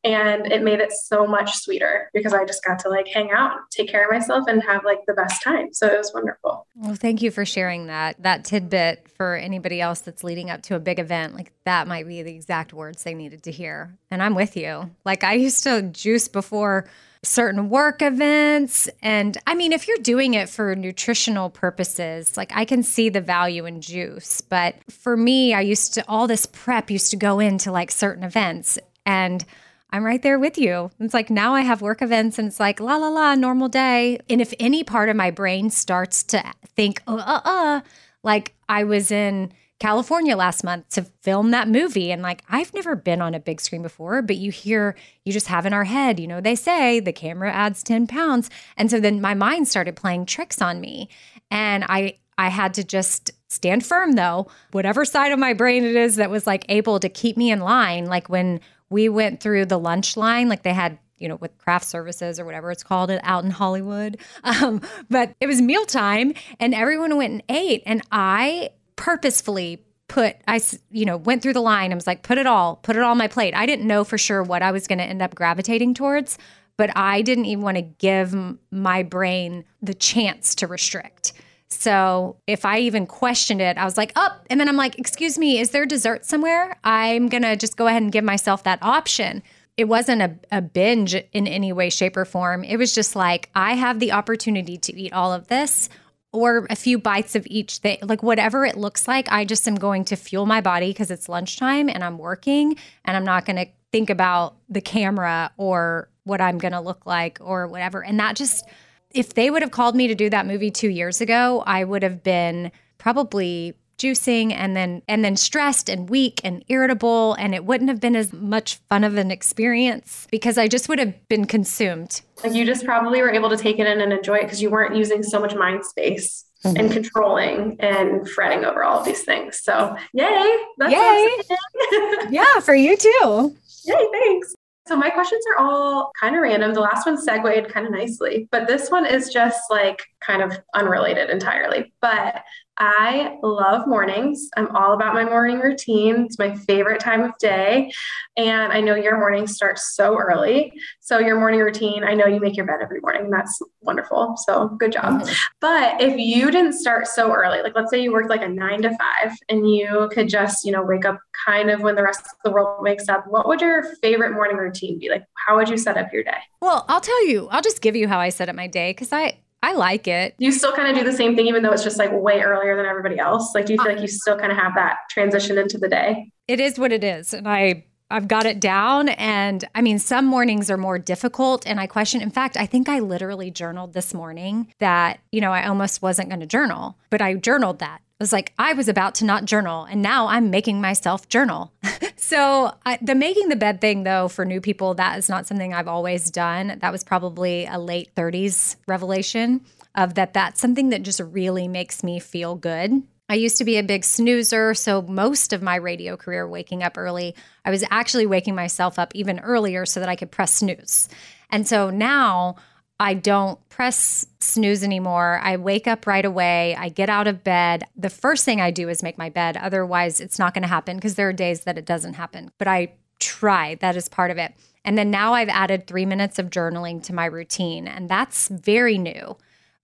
And 0.04 0.46
it 0.52 0.62
made 0.62 0.78
it 0.78 0.92
so 0.92 1.26
much 1.26 1.56
sweeter 1.56 2.08
because 2.14 2.32
I 2.32 2.44
just 2.44 2.64
got 2.64 2.78
to 2.80 2.88
like 2.88 3.08
hang 3.08 3.32
out, 3.32 3.58
take 3.70 3.88
care 3.88 4.04
of 4.04 4.12
myself, 4.12 4.44
and 4.46 4.62
have 4.62 4.84
like 4.84 5.00
the 5.06 5.12
best 5.12 5.42
time. 5.42 5.72
So 5.72 5.88
it 5.88 5.98
was 5.98 6.12
wonderful. 6.14 6.66
Well, 6.76 6.94
thank 6.94 7.20
you 7.20 7.32
for 7.32 7.44
sharing 7.44 7.88
that. 7.88 8.22
That 8.22 8.44
tidbit 8.44 9.08
for 9.16 9.34
anybody 9.34 9.80
else 9.80 10.00
that's 10.00 10.22
leading 10.22 10.50
up 10.50 10.62
to 10.62 10.76
a 10.76 10.78
big 10.78 11.00
event, 11.00 11.34
like 11.34 11.52
that 11.64 11.88
might 11.88 12.06
be 12.06 12.22
the 12.22 12.32
exact 12.32 12.72
words 12.72 13.02
they 13.02 13.14
needed 13.14 13.42
to 13.42 13.50
hear. 13.50 13.92
And 14.10 14.22
I'm 14.22 14.36
with 14.36 14.56
you. 14.56 14.90
Like 15.04 15.24
I 15.24 15.34
used 15.34 15.64
to 15.64 15.82
juice 15.82 16.28
before 16.28 16.88
certain 17.24 17.68
work 17.68 18.00
events. 18.00 18.88
And 19.02 19.36
I 19.48 19.56
mean, 19.56 19.72
if 19.72 19.88
you're 19.88 19.98
doing 19.98 20.34
it 20.34 20.48
for 20.48 20.76
nutritional 20.76 21.50
purposes, 21.50 22.36
like 22.36 22.52
I 22.54 22.64
can 22.64 22.84
see 22.84 23.08
the 23.08 23.20
value 23.20 23.66
in 23.66 23.80
juice. 23.80 24.40
But 24.40 24.76
for 24.88 25.16
me, 25.16 25.52
I 25.52 25.62
used 25.62 25.94
to, 25.94 26.04
all 26.06 26.28
this 26.28 26.46
prep 26.46 26.88
used 26.88 27.10
to 27.10 27.16
go 27.16 27.40
into 27.40 27.72
like 27.72 27.90
certain 27.90 28.22
events. 28.22 28.78
And 29.04 29.44
I'm 29.90 30.04
right 30.04 30.22
there 30.22 30.38
with 30.38 30.58
you. 30.58 30.90
It's 31.00 31.14
like 31.14 31.30
now 31.30 31.54
I 31.54 31.62
have 31.62 31.80
work 31.80 32.02
events 32.02 32.38
and 32.38 32.48
it's 32.48 32.60
like 32.60 32.80
la 32.80 32.96
la 32.96 33.08
la, 33.08 33.34
normal 33.34 33.68
day. 33.68 34.18
And 34.28 34.40
if 34.40 34.52
any 34.60 34.84
part 34.84 35.08
of 35.08 35.16
my 35.16 35.30
brain 35.30 35.70
starts 35.70 36.22
to 36.24 36.44
think, 36.76 37.02
uh 37.06 37.16
uh 37.16 37.40
uh, 37.44 37.80
like 38.22 38.54
I 38.68 38.84
was 38.84 39.10
in 39.10 39.52
California 39.78 40.36
last 40.36 40.64
month 40.64 40.88
to 40.90 41.02
film 41.22 41.52
that 41.52 41.68
movie. 41.68 42.10
And 42.10 42.20
like, 42.20 42.42
I've 42.48 42.74
never 42.74 42.96
been 42.96 43.22
on 43.22 43.34
a 43.34 43.40
big 43.40 43.60
screen 43.60 43.82
before, 43.82 44.22
but 44.22 44.36
you 44.36 44.50
hear, 44.50 44.96
you 45.24 45.32
just 45.32 45.46
have 45.46 45.66
in 45.66 45.72
our 45.72 45.84
head, 45.84 46.18
you 46.18 46.26
know, 46.26 46.40
they 46.40 46.56
say 46.56 46.98
the 46.98 47.12
camera 47.12 47.52
adds 47.52 47.82
10 47.84 48.08
pounds. 48.08 48.50
And 48.76 48.90
so 48.90 48.98
then 48.98 49.20
my 49.20 49.34
mind 49.34 49.68
started 49.68 49.94
playing 49.94 50.26
tricks 50.26 50.60
on 50.60 50.80
me. 50.80 51.08
And 51.50 51.84
I, 51.88 52.16
I 52.36 52.48
had 52.48 52.74
to 52.74 52.84
just 52.84 53.30
stand 53.48 53.86
firm 53.86 54.12
though, 54.12 54.48
whatever 54.72 55.04
side 55.04 55.32
of 55.32 55.38
my 55.38 55.54
brain 55.54 55.84
it 55.84 55.96
is 55.96 56.16
that 56.16 56.30
was 56.30 56.46
like 56.46 56.64
able 56.68 56.98
to 57.00 57.08
keep 57.08 57.36
me 57.36 57.50
in 57.50 57.60
line. 57.60 58.06
Like 58.06 58.28
when 58.28 58.60
we 58.90 59.08
went 59.08 59.40
through 59.40 59.66
the 59.66 59.78
lunch 59.78 60.16
line, 60.16 60.48
like 60.48 60.62
they 60.62 60.72
had 60.72 60.98
you 61.18 61.28
know, 61.28 61.36
with 61.36 61.56
craft 61.58 61.84
services 61.84 62.38
or 62.38 62.44
whatever 62.44 62.70
it's 62.70 62.84
called 62.84 63.10
it 63.10 63.20
out 63.24 63.44
in 63.44 63.50
Hollywood. 63.50 64.18
Um, 64.44 64.80
but 65.10 65.34
it 65.40 65.46
was 65.46 65.60
mealtime 65.60 66.32
and 66.58 66.74
everyone 66.74 67.16
went 67.16 67.32
and 67.32 67.42
ate. 67.48 67.82
And 67.84 68.02
I 68.10 68.70
purposefully 68.96 69.84
put 70.08 70.36
I 70.48 70.60
you 70.90 71.04
know 71.04 71.18
went 71.18 71.42
through 71.42 71.52
the 71.52 71.60
line 71.60 71.92
and 71.92 71.96
was 71.96 72.06
like 72.06 72.22
put 72.22 72.38
it 72.38 72.46
all 72.46 72.76
put 72.76 72.96
it 72.96 73.02
all 73.02 73.10
on 73.10 73.18
my 73.18 73.28
plate. 73.28 73.54
I 73.54 73.66
didn't 73.66 73.86
know 73.86 74.04
for 74.04 74.16
sure 74.16 74.42
what 74.42 74.62
I 74.62 74.72
was 74.72 74.86
going 74.86 74.98
to 74.98 75.04
end 75.04 75.20
up 75.20 75.34
gravitating 75.34 75.94
towards, 75.94 76.38
but 76.76 76.90
I 76.96 77.20
didn't 77.22 77.44
even 77.44 77.62
want 77.62 77.76
to 77.76 77.82
give 77.82 78.34
my 78.70 79.02
brain 79.02 79.64
the 79.82 79.94
chance 79.94 80.54
to 80.56 80.66
restrict. 80.66 81.32
So 81.70 82.36
if 82.46 82.64
I 82.64 82.78
even 82.78 83.06
questioned 83.06 83.60
it, 83.60 83.76
I 83.76 83.84
was 83.84 83.96
like. 83.96 84.12
Oh, 84.16 84.36
and 84.48 84.58
then 84.58 84.68
I'm 84.68 84.76
like, 84.76 84.98
excuse 84.98 85.38
me, 85.38 85.58
is 85.58 85.70
there 85.70 85.86
dessert 85.86 86.24
somewhere? 86.24 86.76
I'm 86.82 87.28
going 87.28 87.42
to 87.42 87.56
just 87.56 87.76
go 87.76 87.86
ahead 87.86 88.02
and 88.02 88.12
give 88.12 88.24
myself 88.24 88.64
that 88.64 88.78
option. 88.82 89.42
It 89.76 89.86
wasn't 89.86 90.22
a, 90.22 90.34
a 90.50 90.60
binge 90.60 91.14
in 91.14 91.46
any 91.46 91.72
way, 91.72 91.90
shape, 91.90 92.16
or 92.16 92.24
form. 92.24 92.64
It 92.64 92.78
was 92.78 92.94
just 92.94 93.14
like, 93.14 93.48
I 93.54 93.74
have 93.74 94.00
the 94.00 94.12
opportunity 94.12 94.76
to 94.78 94.98
eat 94.98 95.12
all 95.12 95.32
of 95.32 95.48
this 95.48 95.88
or 96.32 96.66
a 96.68 96.76
few 96.76 96.98
bites 96.98 97.34
of 97.36 97.46
each 97.48 97.78
thing, 97.78 97.98
like 98.02 98.22
whatever 98.22 98.64
it 98.64 98.76
looks 98.76 99.06
like. 99.06 99.30
I 99.30 99.44
just 99.44 99.68
am 99.68 99.76
going 99.76 100.04
to 100.06 100.16
fuel 100.16 100.46
my 100.46 100.60
body 100.60 100.90
because 100.90 101.10
it's 101.10 101.28
lunchtime 101.28 101.88
and 101.88 102.02
I'm 102.02 102.18
working 102.18 102.76
and 103.04 103.16
I'm 103.16 103.24
not 103.24 103.44
going 103.44 103.56
to 103.56 103.66
think 103.92 104.10
about 104.10 104.56
the 104.68 104.80
camera 104.80 105.52
or 105.56 106.10
what 106.24 106.40
I'm 106.40 106.58
going 106.58 106.72
to 106.72 106.80
look 106.80 107.06
like 107.06 107.38
or 107.40 107.66
whatever. 107.66 108.04
And 108.04 108.18
that 108.20 108.36
just, 108.36 108.66
if 109.12 109.34
they 109.34 109.50
would 109.50 109.62
have 109.62 109.70
called 109.70 109.96
me 109.96 110.06
to 110.08 110.14
do 110.14 110.30
that 110.30 110.46
movie 110.46 110.70
two 110.70 110.88
years 110.88 111.20
ago, 111.20 111.62
I 111.66 111.84
would 111.84 112.02
have 112.02 112.22
been 112.22 112.70
probably 112.98 113.74
juicing 113.98 114.52
and 114.52 114.76
then 114.76 115.02
and 115.08 115.24
then 115.24 115.36
stressed 115.36 115.88
and 115.88 116.08
weak 116.08 116.40
and 116.44 116.64
irritable 116.68 117.34
and 117.34 117.52
it 117.52 117.64
wouldn't 117.64 117.90
have 117.90 118.00
been 118.00 118.14
as 118.14 118.32
much 118.32 118.76
fun 118.88 119.02
of 119.02 119.16
an 119.16 119.32
experience 119.32 120.28
because 120.30 120.56
I 120.56 120.68
just 120.68 120.88
would 120.88 121.00
have 121.00 121.28
been 121.28 121.46
consumed. 121.46 122.20
Like 122.44 122.54
you 122.54 122.64
just 122.64 122.84
probably 122.84 123.20
were 123.20 123.32
able 123.32 123.50
to 123.50 123.56
take 123.56 123.80
it 123.80 123.86
in 123.86 124.00
and 124.00 124.12
enjoy 124.12 124.36
it 124.36 124.42
because 124.42 124.62
you 124.62 124.70
weren't 124.70 124.94
using 124.94 125.24
so 125.24 125.40
much 125.40 125.54
mind 125.54 125.84
space 125.84 126.44
mm-hmm. 126.64 126.76
and 126.76 126.92
controlling 126.92 127.76
and 127.80 128.28
fretting 128.30 128.64
over 128.64 128.84
all 128.84 129.00
of 129.00 129.04
these 129.04 129.24
things. 129.24 129.58
So 129.58 129.96
yay. 130.12 130.56
That's 130.78 130.92
yay. 130.92 132.28
yeah, 132.30 132.60
for 132.60 132.74
you 132.74 132.96
too. 132.96 133.56
Yay, 133.84 134.06
thanks. 134.12 134.54
So 134.88 134.96
my 134.96 135.10
questions 135.10 135.44
are 135.50 135.62
all 135.62 136.10
kind 136.18 136.34
of 136.34 136.40
random. 136.40 136.72
The 136.72 136.80
last 136.80 137.04
one 137.04 137.18
segued 137.18 137.68
kind 137.68 137.84
of 137.84 137.92
nicely, 137.92 138.48
but 138.50 138.66
this 138.66 138.90
one 138.90 139.04
is 139.04 139.28
just 139.28 139.60
like 139.68 140.02
kind 140.20 140.42
of 140.42 140.58
unrelated 140.74 141.30
entirely. 141.30 141.92
But 142.00 142.42
I 142.80 143.38
love 143.42 143.88
mornings. 143.88 144.48
I'm 144.56 144.74
all 144.74 144.92
about 144.92 145.12
my 145.12 145.24
morning 145.24 145.58
routine. 145.58 146.26
It's 146.26 146.38
my 146.38 146.54
favorite 146.54 147.00
time 147.00 147.22
of 147.22 147.36
day. 147.38 147.90
And 148.36 148.72
I 148.72 148.80
know 148.80 148.94
your 148.94 149.18
morning 149.18 149.48
starts 149.48 149.96
so 149.96 150.16
early. 150.16 150.72
So, 151.00 151.18
your 151.18 151.38
morning 151.40 151.58
routine, 151.58 152.04
I 152.04 152.14
know 152.14 152.26
you 152.26 152.38
make 152.38 152.56
your 152.56 152.66
bed 152.66 152.78
every 152.80 153.00
morning. 153.00 153.30
That's 153.30 153.58
wonderful. 153.80 154.36
So, 154.46 154.68
good 154.68 154.92
job. 154.92 155.22
Mm-hmm. 155.22 155.32
But 155.60 156.00
if 156.00 156.16
you 156.18 156.52
didn't 156.52 156.74
start 156.74 157.08
so 157.08 157.32
early, 157.32 157.62
like 157.62 157.74
let's 157.74 157.90
say 157.90 158.00
you 158.00 158.12
worked 158.12 158.30
like 158.30 158.42
a 158.42 158.48
nine 158.48 158.82
to 158.82 158.90
five 158.90 159.36
and 159.48 159.68
you 159.68 160.08
could 160.12 160.28
just, 160.28 160.64
you 160.64 160.70
know, 160.70 160.82
wake 160.82 161.04
up 161.04 161.18
kind 161.46 161.70
of 161.70 161.80
when 161.80 161.96
the 161.96 162.04
rest 162.04 162.20
of 162.20 162.32
the 162.44 162.52
world 162.52 162.82
wakes 162.82 163.08
up, 163.08 163.24
what 163.26 163.48
would 163.48 163.60
your 163.60 163.82
favorite 164.02 164.32
morning 164.32 164.56
routine 164.56 165.00
be? 165.00 165.08
Like, 165.08 165.24
how 165.48 165.56
would 165.56 165.68
you 165.68 165.76
set 165.76 165.96
up 165.96 166.12
your 166.12 166.22
day? 166.22 166.38
Well, 166.60 166.84
I'll 166.88 167.00
tell 167.00 167.26
you, 167.26 167.48
I'll 167.50 167.62
just 167.62 167.80
give 167.80 167.96
you 167.96 168.06
how 168.06 168.20
I 168.20 168.28
set 168.28 168.48
up 168.48 168.54
my 168.54 168.68
day 168.68 168.90
because 168.90 169.12
I, 169.12 169.38
I 169.62 169.74
like 169.74 170.06
it. 170.06 170.34
You 170.38 170.52
still 170.52 170.72
kind 170.72 170.88
of 170.88 170.96
do 170.96 171.08
the 171.08 171.16
same 171.16 171.34
thing, 171.34 171.46
even 171.46 171.62
though 171.62 171.72
it's 171.72 171.82
just 171.82 171.98
like 171.98 172.12
way 172.12 172.42
earlier 172.42 172.76
than 172.76 172.86
everybody 172.86 173.18
else. 173.18 173.54
Like, 173.54 173.66
do 173.66 173.72
you 173.72 173.78
feel 173.82 173.92
like 173.92 174.00
you 174.00 174.08
still 174.08 174.38
kind 174.38 174.52
of 174.52 174.58
have 174.58 174.74
that 174.76 174.98
transition 175.10 175.58
into 175.58 175.78
the 175.78 175.88
day? 175.88 176.30
It 176.46 176.60
is 176.60 176.78
what 176.78 176.92
it 176.92 177.02
is, 177.02 177.34
and 177.34 177.48
I 177.48 177.84
I've 178.10 178.28
got 178.28 178.46
it 178.46 178.60
down. 178.60 179.10
And 179.10 179.64
I 179.74 179.82
mean, 179.82 179.98
some 179.98 180.24
mornings 180.24 180.70
are 180.70 180.76
more 180.76 180.98
difficult, 180.98 181.66
and 181.66 181.80
I 181.80 181.86
question. 181.86 182.22
In 182.22 182.30
fact, 182.30 182.56
I 182.56 182.66
think 182.66 182.88
I 182.88 183.00
literally 183.00 183.50
journaled 183.50 183.92
this 183.92 184.14
morning 184.14 184.72
that 184.78 185.20
you 185.32 185.40
know 185.40 185.52
I 185.52 185.66
almost 185.66 186.02
wasn't 186.02 186.28
going 186.28 186.40
to 186.40 186.46
journal, 186.46 186.96
but 187.10 187.20
I 187.20 187.34
journaled 187.34 187.80
that. 187.80 188.00
Was 188.20 188.32
like, 188.32 188.52
I 188.58 188.72
was 188.72 188.88
about 188.88 189.14
to 189.16 189.24
not 189.24 189.44
journal, 189.44 189.84
and 189.84 190.02
now 190.02 190.26
I'm 190.26 190.50
making 190.50 190.80
myself 190.80 191.28
journal. 191.28 191.72
so, 192.16 192.72
I, 192.84 192.98
the 193.00 193.14
making 193.14 193.48
the 193.48 193.56
bed 193.56 193.80
thing, 193.80 194.02
though, 194.02 194.26
for 194.26 194.44
new 194.44 194.60
people, 194.60 194.94
that 194.94 195.18
is 195.18 195.28
not 195.28 195.46
something 195.46 195.72
I've 195.72 195.86
always 195.86 196.30
done. 196.30 196.78
That 196.80 196.90
was 196.90 197.04
probably 197.04 197.66
a 197.66 197.78
late 197.78 198.12
30s 198.16 198.76
revelation 198.88 199.60
of 199.94 200.14
that. 200.14 200.34
That's 200.34 200.60
something 200.60 200.88
that 200.88 201.02
just 201.04 201.20
really 201.20 201.68
makes 201.68 202.02
me 202.02 202.18
feel 202.18 202.56
good. 202.56 203.02
I 203.28 203.34
used 203.34 203.58
to 203.58 203.64
be 203.64 203.76
a 203.76 203.84
big 203.84 204.04
snoozer. 204.04 204.74
So, 204.74 205.02
most 205.02 205.52
of 205.52 205.62
my 205.62 205.76
radio 205.76 206.16
career, 206.16 206.48
waking 206.48 206.82
up 206.82 206.98
early, 206.98 207.36
I 207.64 207.70
was 207.70 207.84
actually 207.88 208.26
waking 208.26 208.56
myself 208.56 208.98
up 208.98 209.14
even 209.14 209.38
earlier 209.38 209.86
so 209.86 210.00
that 210.00 210.08
I 210.08 210.16
could 210.16 210.32
press 210.32 210.54
snooze. 210.54 211.08
And 211.50 211.66
so 211.66 211.90
now 211.90 212.56
I 213.00 213.14
don't 213.14 213.60
press 213.68 214.26
snooze 214.40 214.82
anymore. 214.82 215.40
I 215.42 215.56
wake 215.56 215.86
up 215.86 216.06
right 216.06 216.24
away. 216.24 216.74
I 216.76 216.88
get 216.88 217.08
out 217.08 217.28
of 217.28 217.44
bed. 217.44 217.84
The 217.96 218.10
first 218.10 218.44
thing 218.44 218.60
I 218.60 218.72
do 218.72 218.88
is 218.88 219.02
make 219.02 219.16
my 219.16 219.30
bed. 219.30 219.56
Otherwise, 219.56 220.20
it's 220.20 220.38
not 220.38 220.52
going 220.52 220.62
to 220.62 220.68
happen 220.68 220.96
because 220.96 221.14
there 221.14 221.28
are 221.28 221.32
days 221.32 221.60
that 221.62 221.78
it 221.78 221.86
doesn't 221.86 222.14
happen. 222.14 222.50
But 222.58 222.66
I 222.66 222.92
try. 223.20 223.76
That 223.76 223.96
is 223.96 224.08
part 224.08 224.30
of 224.30 224.38
it. 224.38 224.52
And 224.84 224.96
then 224.96 225.10
now 225.10 225.34
I've 225.34 225.48
added 225.48 225.86
three 225.86 226.06
minutes 226.06 226.38
of 226.38 226.50
journaling 226.50 227.02
to 227.04 227.14
my 227.14 227.26
routine, 227.26 227.86
and 227.86 228.08
that's 228.08 228.48
very 228.48 228.96
new. 228.96 229.36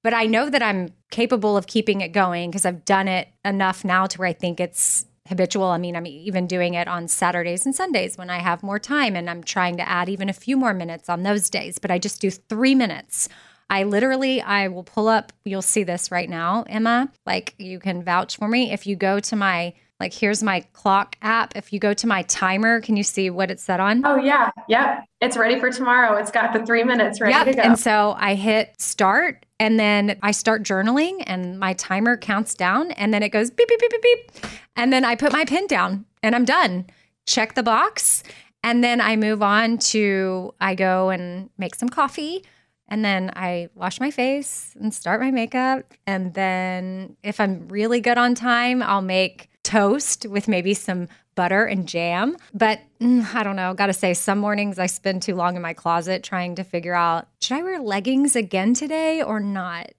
But 0.02 0.14
I 0.14 0.26
know 0.26 0.50
that 0.50 0.62
I'm 0.62 0.90
capable 1.10 1.56
of 1.56 1.66
keeping 1.66 2.00
it 2.00 2.08
going 2.08 2.50
because 2.50 2.64
I've 2.64 2.84
done 2.84 3.08
it 3.08 3.28
enough 3.44 3.84
now 3.84 4.06
to 4.06 4.18
where 4.18 4.28
I 4.28 4.32
think 4.32 4.60
it's 4.60 5.06
habitual. 5.28 5.66
I 5.66 5.78
mean, 5.78 5.96
I'm 5.96 6.06
even 6.06 6.46
doing 6.46 6.74
it 6.74 6.88
on 6.88 7.08
Saturdays 7.08 7.64
and 7.64 7.74
Sundays 7.74 8.18
when 8.18 8.30
I 8.30 8.38
have 8.38 8.62
more 8.62 8.78
time, 8.78 9.16
and 9.16 9.28
I'm 9.30 9.42
trying 9.42 9.76
to 9.78 9.88
add 9.88 10.08
even 10.08 10.28
a 10.28 10.34
few 10.34 10.56
more 10.56 10.74
minutes 10.74 11.08
on 11.08 11.22
those 11.22 11.48
days. 11.50 11.78
But 11.78 11.90
I 11.90 11.98
just 11.98 12.20
do 12.20 12.30
three 12.30 12.74
minutes. 12.74 13.28
I 13.70 13.84
literally, 13.84 14.42
I 14.42 14.68
will 14.68 14.84
pull 14.84 15.08
up. 15.08 15.32
You'll 15.44 15.62
see 15.62 15.84
this 15.84 16.10
right 16.10 16.28
now, 16.28 16.64
Emma. 16.68 17.10
Like 17.26 17.54
you 17.58 17.78
can 17.78 18.02
vouch 18.02 18.36
for 18.36 18.48
me 18.48 18.72
if 18.72 18.86
you 18.86 18.96
go 18.96 19.20
to 19.20 19.36
my 19.36 19.74
like 20.00 20.12
here's 20.12 20.42
my 20.42 20.60
clock 20.72 21.16
app. 21.22 21.56
If 21.56 21.72
you 21.72 21.78
go 21.78 21.94
to 21.94 22.06
my 22.06 22.22
timer, 22.22 22.80
can 22.80 22.96
you 22.96 23.02
see 23.02 23.30
what 23.30 23.50
it's 23.50 23.62
set 23.62 23.80
on? 23.80 24.04
Oh 24.04 24.16
yeah, 24.16 24.50
yep. 24.68 25.04
It's 25.20 25.36
ready 25.36 25.58
for 25.58 25.70
tomorrow. 25.70 26.16
It's 26.18 26.30
got 26.30 26.52
the 26.52 26.66
three 26.66 26.84
minutes 26.84 27.20
ready 27.20 27.32
yep. 27.32 27.46
to 27.46 27.54
go. 27.54 27.62
And 27.62 27.78
so 27.78 28.14
I 28.18 28.34
hit 28.34 28.74
start, 28.78 29.43
and 29.58 29.78
then 29.78 30.18
I 30.22 30.30
start 30.32 30.62
journaling, 30.62 31.22
and 31.26 31.58
my 31.58 31.72
timer 31.74 32.16
counts 32.16 32.54
down, 32.54 32.90
and 32.92 33.12
then 33.12 33.22
it 33.22 33.30
goes 33.30 33.50
beep 33.50 33.68
beep 33.68 33.80
beep 33.80 33.90
beep 33.90 34.02
beep, 34.02 34.30
and 34.76 34.92
then 34.92 35.04
I 35.04 35.14
put 35.14 35.32
my 35.32 35.44
pen 35.44 35.66
down, 35.66 36.04
and 36.22 36.34
I'm 36.34 36.44
done. 36.44 36.86
Check 37.26 37.54
the 37.54 37.62
box, 37.62 38.22
and 38.62 38.82
then 38.82 39.00
I 39.00 39.16
move 39.16 39.42
on 39.42 39.78
to 39.78 40.54
I 40.60 40.74
go 40.74 41.10
and 41.10 41.50
make 41.58 41.74
some 41.74 41.88
coffee. 41.88 42.44
And 42.86 43.02
then 43.02 43.32
I 43.34 43.70
wash 43.74 43.98
my 43.98 44.10
face 44.10 44.76
and 44.78 44.92
start 44.92 45.18
my 45.18 45.30
makeup. 45.30 45.94
And 46.06 46.34
then, 46.34 47.16
if 47.22 47.40
I'm 47.40 47.66
really 47.68 47.98
good 47.98 48.18
on 48.18 48.34
time, 48.34 48.82
I'll 48.82 49.00
make 49.00 49.48
toast 49.62 50.26
with 50.26 50.48
maybe 50.48 50.74
some 50.74 51.08
butter 51.34 51.64
and 51.64 51.88
jam. 51.88 52.36
But 52.52 52.80
mm, 53.00 53.34
I 53.34 53.42
don't 53.42 53.56
know. 53.56 53.74
Got 53.74 53.86
to 53.86 53.92
say, 53.92 54.14
some 54.14 54.38
mornings 54.38 54.78
I 54.78 54.86
spend 54.86 55.22
too 55.22 55.34
long 55.34 55.56
in 55.56 55.62
my 55.62 55.72
closet 55.72 56.22
trying 56.22 56.54
to 56.56 56.64
figure 56.64 56.94
out 56.94 57.28
should 57.40 57.58
I 57.58 57.62
wear 57.62 57.80
leggings 57.80 58.36
again 58.36 58.74
today 58.74 59.22
or 59.22 59.40
not? 59.40 59.90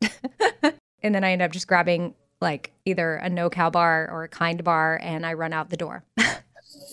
and 1.04 1.14
then 1.16 1.24
I 1.24 1.32
end 1.32 1.42
up 1.42 1.52
just 1.52 1.68
grabbing 1.68 2.16
like 2.42 2.72
either 2.86 3.16
a 3.16 3.30
no 3.30 3.50
cow 3.50 3.70
bar 3.70 4.10
or 4.12 4.24
a 4.24 4.30
kind 4.30 4.64
bar 4.64 5.00
and 5.02 5.26
I 5.26 5.34
run 5.34 5.54
out 5.54 5.70
the 5.70 5.78
door. 5.78 6.04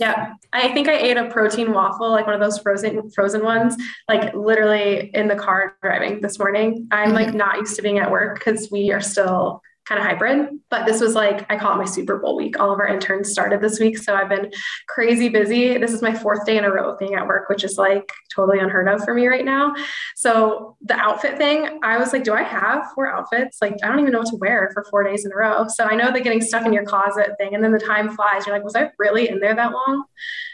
Yeah. 0.00 0.34
I 0.52 0.72
think 0.72 0.88
I 0.88 0.96
ate 0.96 1.16
a 1.16 1.28
protein 1.28 1.72
waffle, 1.72 2.10
like 2.10 2.26
one 2.26 2.34
of 2.34 2.40
those 2.40 2.58
frozen 2.58 3.10
frozen 3.10 3.44
ones, 3.44 3.76
like 4.08 4.34
literally 4.34 5.10
in 5.14 5.28
the 5.28 5.36
car 5.36 5.76
driving 5.82 6.20
this 6.20 6.38
morning. 6.38 6.88
I'm 6.90 7.12
like 7.12 7.28
mm-hmm. 7.28 7.36
not 7.36 7.58
used 7.58 7.76
to 7.76 7.82
being 7.82 7.98
at 7.98 8.10
work 8.10 8.38
because 8.38 8.70
we 8.70 8.90
are 8.90 9.00
still 9.00 9.62
kind 9.84 10.00
of 10.00 10.06
hybrid. 10.06 10.48
But 10.70 10.86
this 10.86 11.00
was 11.00 11.14
like, 11.14 11.44
I 11.50 11.58
call 11.58 11.74
it 11.74 11.78
my 11.78 11.84
Super 11.84 12.18
Bowl 12.18 12.36
week. 12.36 12.58
All 12.60 12.72
of 12.72 12.78
our 12.78 12.86
interns 12.86 13.30
started 13.30 13.60
this 13.60 13.80
week. 13.80 13.98
So 13.98 14.14
I've 14.14 14.28
been 14.28 14.50
crazy 14.88 15.28
busy. 15.28 15.76
This 15.78 15.92
is 15.92 16.02
my 16.02 16.14
fourth 16.14 16.46
day 16.46 16.56
in 16.56 16.64
a 16.64 16.70
row 16.70 16.92
of 16.92 16.98
being 16.98 17.14
at 17.14 17.26
work, 17.26 17.48
which 17.48 17.64
is 17.64 17.78
like 17.78 18.10
totally 18.34 18.60
unheard 18.60 18.88
of 18.88 19.04
for 19.04 19.12
me 19.12 19.26
right 19.26 19.44
now. 19.44 19.74
So 20.14 20.76
the 20.82 20.94
outfit 20.94 21.36
thing, 21.36 21.80
I 21.82 21.98
was 21.98 22.12
like, 22.12 22.22
do 22.22 22.32
I 22.32 22.42
have 22.42 22.84
four 22.94 23.08
outfits? 23.08 23.58
Like, 23.60 23.74
I 23.82 23.88
don't 23.88 23.98
even 23.98 24.12
know 24.12 24.20
what 24.20 24.28
to 24.28 24.36
wear 24.36 24.70
for 24.72 24.84
four 24.84 25.02
days 25.02 25.24
in 25.24 25.32
a 25.32 25.36
row. 25.36 25.66
So 25.68 25.84
I 25.84 25.96
know 25.96 26.12
the 26.12 26.20
getting 26.20 26.40
stuck 26.40 26.64
in 26.64 26.72
your 26.72 26.84
closet 26.84 27.32
thing. 27.38 27.54
And 27.54 27.64
then 27.64 27.72
the 27.72 27.78
time 27.78 28.14
flies. 28.14 28.46
You're 28.46 28.54
like, 28.54 28.64
was 28.64 28.76
I 28.76 28.90
really 28.98 29.28
in 29.28 29.40
there 29.40 29.54
that 29.54 29.72
long? 29.72 30.04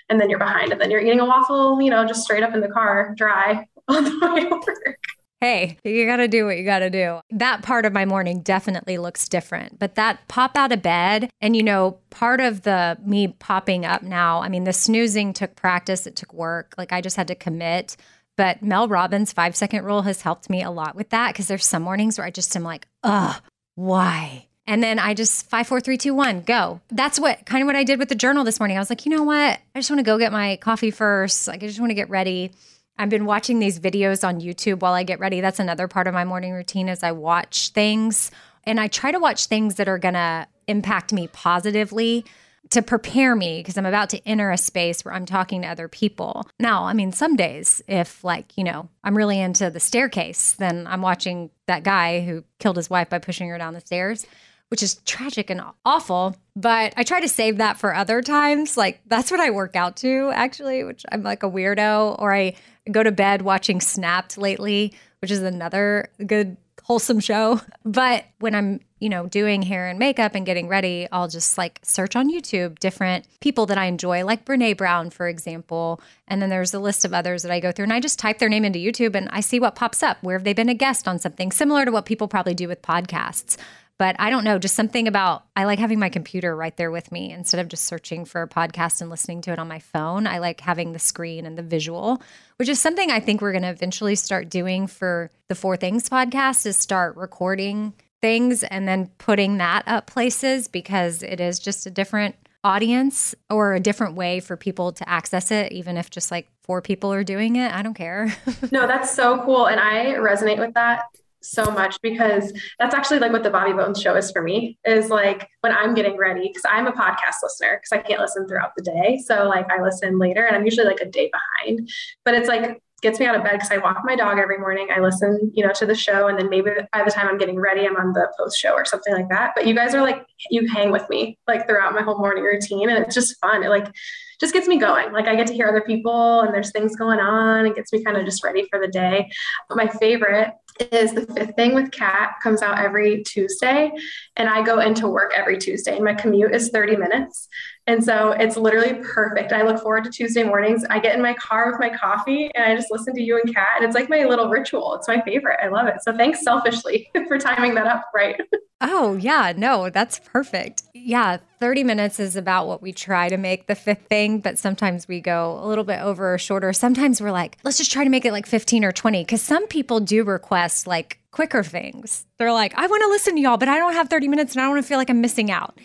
And 0.08 0.18
then 0.18 0.30
you're 0.30 0.38
behind. 0.38 0.72
And 0.72 0.80
then 0.80 0.90
you're 0.90 1.00
eating 1.00 1.20
a 1.20 1.26
waffle, 1.26 1.82
you 1.82 1.90
know, 1.90 2.06
just 2.06 2.22
straight 2.22 2.42
up 2.42 2.54
in 2.54 2.62
the 2.62 2.68
car, 2.68 3.14
dry 3.14 3.66
on 3.88 4.04
the 4.04 4.32
way 4.32 4.44
to 4.44 4.50
work 4.50 4.98
hey, 5.40 5.78
you 5.84 6.06
got 6.06 6.16
to 6.16 6.28
do 6.28 6.44
what 6.44 6.56
you 6.56 6.64
got 6.64 6.80
to 6.80 6.90
do. 6.90 7.20
That 7.30 7.62
part 7.62 7.86
of 7.86 7.92
my 7.92 8.04
morning 8.04 8.40
definitely 8.40 8.98
looks 8.98 9.28
different. 9.28 9.78
But 9.78 9.94
that 9.94 10.26
pop 10.28 10.56
out 10.56 10.72
of 10.72 10.82
bed, 10.82 11.30
and 11.40 11.56
you 11.56 11.62
know, 11.62 11.98
part 12.10 12.40
of 12.40 12.62
the 12.62 12.98
me 13.04 13.28
popping 13.28 13.84
up 13.84 14.02
now, 14.02 14.42
I 14.42 14.48
mean, 14.48 14.64
the 14.64 14.72
snoozing 14.72 15.32
took 15.32 15.54
practice, 15.56 16.06
it 16.06 16.16
took 16.16 16.32
work. 16.32 16.74
Like 16.76 16.92
I 16.92 17.00
just 17.00 17.16
had 17.16 17.28
to 17.28 17.34
commit. 17.34 17.96
But 18.36 18.62
Mel 18.62 18.86
Robbins' 18.86 19.32
five 19.32 19.56
second 19.56 19.84
rule 19.84 20.02
has 20.02 20.22
helped 20.22 20.48
me 20.48 20.62
a 20.62 20.70
lot 20.70 20.94
with 20.94 21.10
that 21.10 21.32
because 21.32 21.48
there's 21.48 21.66
some 21.66 21.82
mornings 21.82 22.18
where 22.18 22.26
I 22.26 22.30
just 22.30 22.54
am 22.54 22.62
like, 22.62 22.86
ugh, 23.02 23.42
why? 23.74 24.46
And 24.64 24.82
then 24.82 24.98
I 24.98 25.14
just 25.14 25.48
five, 25.48 25.66
four, 25.66 25.80
three, 25.80 25.96
two, 25.96 26.14
one, 26.14 26.42
go. 26.42 26.80
That's 26.90 27.18
what 27.18 27.46
kind 27.46 27.62
of 27.62 27.66
what 27.66 27.74
I 27.74 27.84
did 27.84 27.98
with 27.98 28.10
the 28.10 28.14
journal 28.14 28.44
this 28.44 28.60
morning. 28.60 28.76
I 28.76 28.80
was 28.80 28.90
like, 28.90 29.06
you 29.06 29.10
know 29.10 29.22
what? 29.22 29.58
I 29.74 29.78
just 29.78 29.90
want 29.90 29.98
to 29.98 30.04
go 30.04 30.18
get 30.18 30.30
my 30.30 30.56
coffee 30.56 30.90
first. 30.90 31.48
Like, 31.48 31.64
I 31.64 31.66
just 31.66 31.80
want 31.80 31.90
to 31.90 31.94
get 31.94 32.10
ready. 32.10 32.52
I've 32.98 33.08
been 33.08 33.26
watching 33.26 33.58
these 33.60 33.78
videos 33.78 34.26
on 34.26 34.40
YouTube 34.40 34.80
while 34.80 34.94
I 34.94 35.04
get 35.04 35.20
ready. 35.20 35.40
That's 35.40 35.60
another 35.60 35.86
part 35.86 36.08
of 36.08 36.14
my 36.14 36.24
morning 36.24 36.52
routine 36.52 36.88
is 36.88 37.02
I 37.02 37.12
watch 37.12 37.70
things 37.70 38.30
and 38.64 38.80
I 38.80 38.88
try 38.88 39.12
to 39.12 39.20
watch 39.20 39.46
things 39.46 39.76
that 39.76 39.88
are 39.88 39.98
going 39.98 40.14
to 40.14 40.46
impact 40.66 41.12
me 41.12 41.28
positively 41.28 42.24
to 42.70 42.82
prepare 42.82 43.34
me 43.34 43.60
because 43.60 43.78
I'm 43.78 43.86
about 43.86 44.10
to 44.10 44.28
enter 44.28 44.50
a 44.50 44.58
space 44.58 45.04
where 45.04 45.14
I'm 45.14 45.24
talking 45.24 45.62
to 45.62 45.68
other 45.68 45.88
people. 45.88 46.46
Now, 46.58 46.84
I 46.84 46.92
mean, 46.92 47.12
some 47.12 47.36
days, 47.36 47.80
if 47.88 48.22
like, 48.24 48.58
you 48.58 48.64
know, 48.64 48.88
I'm 49.02 49.16
really 49.16 49.40
into 49.40 49.70
the 49.70 49.80
staircase, 49.80 50.52
then 50.52 50.86
I'm 50.86 51.00
watching 51.00 51.50
that 51.66 51.82
guy 51.82 52.20
who 52.20 52.44
killed 52.58 52.76
his 52.76 52.90
wife 52.90 53.08
by 53.08 53.18
pushing 53.20 53.48
her 53.48 53.58
down 53.58 53.74
the 53.74 53.80
stairs, 53.80 54.26
which 54.68 54.82
is 54.82 54.96
tragic 55.06 55.50
and 55.50 55.62
awful. 55.84 56.36
But 56.54 56.92
I 56.96 57.02
try 57.02 57.20
to 57.20 57.28
save 57.28 57.58
that 57.58 57.78
for 57.78 57.94
other 57.94 58.22
times. 58.22 58.76
Like, 58.76 59.00
that's 59.06 59.30
what 59.30 59.40
I 59.40 59.50
work 59.50 59.76
out 59.76 59.96
to, 59.98 60.30
actually, 60.34 60.84
which 60.84 61.04
I'm 61.10 61.22
like 61.22 61.42
a 61.42 61.50
weirdo, 61.50 62.16
or 62.18 62.34
I 62.34 62.54
go 62.90 63.02
to 63.02 63.12
bed 63.12 63.42
watching 63.42 63.80
Snapped 63.80 64.38
lately, 64.38 64.92
which 65.20 65.30
is 65.30 65.42
another 65.42 66.10
good 66.26 66.56
wholesome 66.88 67.20
show. 67.20 67.60
But 67.84 68.24
when 68.38 68.54
I'm, 68.54 68.80
you 68.98 69.10
know, 69.10 69.26
doing 69.26 69.60
hair 69.62 69.88
and 69.88 69.98
makeup 69.98 70.34
and 70.34 70.46
getting 70.46 70.68
ready, 70.68 71.06
I'll 71.12 71.28
just 71.28 71.58
like 71.58 71.80
search 71.82 72.16
on 72.16 72.32
YouTube 72.32 72.78
different 72.78 73.26
people 73.40 73.66
that 73.66 73.76
I 73.76 73.84
enjoy, 73.86 74.24
like 74.24 74.46
Brene 74.46 74.76
Brown, 74.76 75.10
for 75.10 75.28
example. 75.28 76.00
And 76.26 76.40
then 76.40 76.48
there's 76.48 76.72
a 76.72 76.80
list 76.80 77.04
of 77.04 77.12
others 77.12 77.42
that 77.42 77.52
I 77.52 77.60
go 77.60 77.72
through 77.72 77.84
and 77.84 77.92
I 77.92 78.00
just 78.00 78.18
type 78.18 78.38
their 78.38 78.48
name 78.48 78.64
into 78.64 78.78
YouTube 78.78 79.14
and 79.14 79.28
I 79.30 79.40
see 79.40 79.60
what 79.60 79.74
pops 79.74 80.02
up. 80.02 80.16
Where 80.22 80.36
have 80.36 80.44
they 80.44 80.54
been 80.54 80.70
a 80.70 80.74
guest 80.74 81.06
on 81.06 81.18
something 81.18 81.52
similar 81.52 81.84
to 81.84 81.92
what 81.92 82.06
people 82.06 82.26
probably 82.26 82.54
do 82.54 82.68
with 82.68 82.80
podcasts? 82.80 83.58
But 83.98 84.14
I 84.20 84.30
don't 84.30 84.44
know, 84.44 84.58
just 84.58 84.76
something 84.76 85.08
about 85.08 85.44
I 85.56 85.64
like 85.64 85.80
having 85.80 85.98
my 85.98 86.08
computer 86.08 86.54
right 86.54 86.76
there 86.76 86.90
with 86.90 87.10
me. 87.10 87.32
Instead 87.32 87.60
of 87.60 87.68
just 87.68 87.84
searching 87.84 88.24
for 88.24 88.42
a 88.42 88.48
podcast 88.48 89.00
and 89.00 89.10
listening 89.10 89.40
to 89.42 89.52
it 89.52 89.58
on 89.58 89.66
my 89.66 89.80
phone. 89.80 90.26
I 90.26 90.38
like 90.38 90.60
having 90.60 90.92
the 90.92 91.00
screen 91.00 91.44
and 91.44 91.58
the 91.58 91.62
visual, 91.62 92.22
which 92.56 92.68
is 92.68 92.78
something 92.78 93.10
I 93.10 93.18
think 93.18 93.40
we're 93.40 93.52
going 93.52 93.62
to 93.62 93.68
eventually 93.68 94.14
start 94.14 94.48
doing 94.48 94.86
for 94.86 95.30
the 95.48 95.56
Four 95.56 95.76
Things 95.76 96.08
podcast 96.08 96.64
is 96.64 96.76
start 96.76 97.16
recording 97.16 97.92
things 98.20 98.62
and 98.64 98.86
then 98.86 99.10
putting 99.18 99.58
that 99.58 99.82
up 99.86 100.06
places 100.06 100.68
because 100.68 101.22
it 101.22 101.40
is 101.40 101.58
just 101.58 101.86
a 101.86 101.90
different 101.90 102.36
audience 102.64 103.34
or 103.50 103.74
a 103.74 103.80
different 103.80 104.14
way 104.14 104.40
for 104.40 104.56
people 104.56 104.92
to 104.92 105.08
access 105.08 105.52
it 105.52 105.70
even 105.70 105.96
if 105.96 106.10
just 106.10 106.30
like 106.30 106.48
four 106.62 106.82
people 106.82 107.12
are 107.12 107.24
doing 107.24 107.56
it. 107.56 107.72
I 107.72 107.82
don't 107.82 107.94
care. 107.94 108.34
No 108.72 108.86
that's 108.86 109.10
so 109.14 109.42
cool 109.44 109.66
and 109.66 109.80
i 109.80 110.14
resonate 110.16 110.58
with 110.58 110.74
that 110.74 111.04
so 111.42 111.70
much 111.70 112.00
because 112.02 112.52
that's 112.78 112.94
actually 112.94 113.18
like 113.18 113.32
what 113.32 113.42
the 113.42 113.50
Bobby 113.50 113.72
Bones 113.72 114.00
show 114.00 114.16
is 114.16 114.30
for 114.30 114.42
me 114.42 114.78
is 114.84 115.10
like 115.10 115.48
when 115.60 115.72
I'm 115.72 115.94
getting 115.94 116.16
ready 116.16 116.48
because 116.48 116.64
I'm 116.68 116.86
a 116.86 116.92
podcast 116.92 117.36
listener 117.42 117.80
because 117.80 117.92
I 117.92 118.06
can't 118.06 118.20
listen 118.20 118.46
throughout 118.48 118.72
the 118.76 118.82
day. 118.82 119.20
So 119.24 119.48
like 119.48 119.70
I 119.70 119.82
listen 119.82 120.18
later 120.18 120.44
and 120.44 120.56
I'm 120.56 120.64
usually 120.64 120.86
like 120.86 121.00
a 121.00 121.08
day 121.08 121.30
behind. 121.32 121.88
But 122.24 122.34
it's 122.34 122.48
like 122.48 122.80
gets 123.00 123.20
me 123.20 123.26
out 123.26 123.36
of 123.36 123.44
bed 123.44 123.52
because 123.52 123.70
I 123.70 123.78
walk 123.78 123.98
my 124.04 124.16
dog 124.16 124.38
every 124.38 124.58
morning. 124.58 124.88
I 124.94 125.00
listen, 125.00 125.52
you 125.54 125.64
know, 125.64 125.72
to 125.72 125.86
the 125.86 125.94
show, 125.94 126.28
and 126.28 126.38
then 126.38 126.48
maybe 126.48 126.70
by 126.92 127.04
the 127.04 127.10
time 127.10 127.28
I'm 127.28 127.38
getting 127.38 127.58
ready, 127.58 127.86
I'm 127.86 127.96
on 127.96 128.12
the 128.12 128.28
post 128.38 128.58
show 128.58 128.72
or 128.72 128.84
something 128.84 129.14
like 129.14 129.28
that. 129.28 129.52
But 129.54 129.66
you 129.66 129.74
guys 129.74 129.94
are 129.94 130.02
like, 130.02 130.24
you 130.50 130.66
hang 130.68 130.90
with 130.90 131.08
me 131.08 131.38
like 131.46 131.66
throughout 131.66 131.94
my 131.94 132.02
whole 132.02 132.18
morning 132.18 132.44
routine, 132.44 132.90
and 132.90 133.04
it's 133.04 133.14
just 133.14 133.38
fun. 133.40 133.62
It 133.62 133.68
like 133.68 133.92
just 134.40 134.52
gets 134.52 134.68
me 134.68 134.78
going. 134.78 135.12
Like 135.12 135.26
I 135.26 135.36
get 135.36 135.46
to 135.48 135.54
hear 135.54 135.68
other 135.68 135.80
people, 135.80 136.40
and 136.40 136.52
there's 136.52 136.72
things 136.72 136.96
going 136.96 137.20
on. 137.20 137.66
It 137.66 137.76
gets 137.76 137.92
me 137.92 138.02
kind 138.02 138.16
of 138.16 138.24
just 138.24 138.42
ready 138.42 138.66
for 138.70 138.80
the 138.80 138.88
day. 138.88 139.30
But 139.68 139.76
my 139.76 139.86
favorite 139.86 140.52
is 140.92 141.12
the 141.12 141.26
fifth 141.26 141.54
thing 141.56 141.74
with 141.74 141.90
Kat 141.90 142.34
comes 142.42 142.62
out 142.62 142.78
every 142.78 143.22
Tuesday, 143.22 143.90
and 144.36 144.48
I 144.48 144.62
go 144.62 144.80
into 144.80 145.08
work 145.08 145.32
every 145.34 145.58
Tuesday. 145.58 145.96
And 145.96 146.04
my 146.04 146.14
commute 146.14 146.54
is 146.54 146.70
30 146.70 146.96
minutes. 146.96 147.48
And 147.88 148.04
so 148.04 148.32
it's 148.32 148.58
literally 148.58 149.00
perfect. 149.02 149.50
I 149.50 149.62
look 149.62 149.80
forward 149.80 150.04
to 150.04 150.10
Tuesday 150.10 150.44
mornings. 150.44 150.84
I 150.90 150.98
get 150.98 151.16
in 151.16 151.22
my 151.22 151.32
car 151.32 151.70
with 151.70 151.80
my 151.80 151.88
coffee 151.88 152.50
and 152.54 152.62
I 152.62 152.76
just 152.76 152.90
listen 152.90 153.14
to 153.14 153.22
you 153.22 153.40
and 153.42 153.52
Kat. 153.52 153.68
And 153.76 153.84
it's 153.86 153.94
like 153.94 154.10
my 154.10 154.26
little 154.26 154.50
ritual. 154.50 154.94
It's 154.94 155.08
my 155.08 155.22
favorite. 155.22 155.58
I 155.62 155.68
love 155.68 155.86
it. 155.88 156.02
So 156.02 156.14
thanks 156.14 156.44
selfishly 156.44 157.10
for 157.28 157.38
timing 157.38 157.74
that 157.74 157.86
up 157.86 158.04
right. 158.14 158.38
Oh, 158.80 159.16
yeah. 159.16 159.52
No, 159.56 159.90
that's 159.90 160.20
perfect. 160.20 160.84
Yeah. 160.94 161.38
30 161.58 161.82
minutes 161.82 162.20
is 162.20 162.36
about 162.36 162.68
what 162.68 162.80
we 162.80 162.92
try 162.92 163.28
to 163.28 163.36
make 163.36 163.66
the 163.66 163.74
fifth 163.74 164.06
thing, 164.08 164.38
but 164.38 164.56
sometimes 164.56 165.08
we 165.08 165.20
go 165.20 165.58
a 165.60 165.66
little 165.66 165.82
bit 165.82 166.00
over 166.00 166.34
or 166.34 166.38
shorter. 166.38 166.72
Sometimes 166.72 167.20
we're 167.20 167.32
like, 167.32 167.58
let's 167.64 167.76
just 167.76 167.90
try 167.90 168.04
to 168.04 168.10
make 168.10 168.24
it 168.24 168.30
like 168.30 168.46
15 168.46 168.84
or 168.84 168.92
20. 168.92 169.24
Cause 169.24 169.42
some 169.42 169.66
people 169.66 169.98
do 169.98 170.22
request 170.22 170.86
like 170.86 171.18
quicker 171.32 171.64
things. 171.64 172.24
They're 172.38 172.52
like, 172.52 172.72
I 172.76 172.86
want 172.86 173.02
to 173.02 173.08
listen 173.08 173.34
to 173.34 173.40
y'all, 173.40 173.56
but 173.56 173.68
I 173.68 173.78
don't 173.78 173.94
have 173.94 174.08
30 174.08 174.28
minutes 174.28 174.52
and 174.52 174.60
I 174.60 174.66
don't 174.66 174.74
want 174.74 174.84
to 174.84 174.88
feel 174.88 174.98
like 174.98 175.10
I'm 175.10 175.20
missing 175.20 175.50
out. 175.50 175.76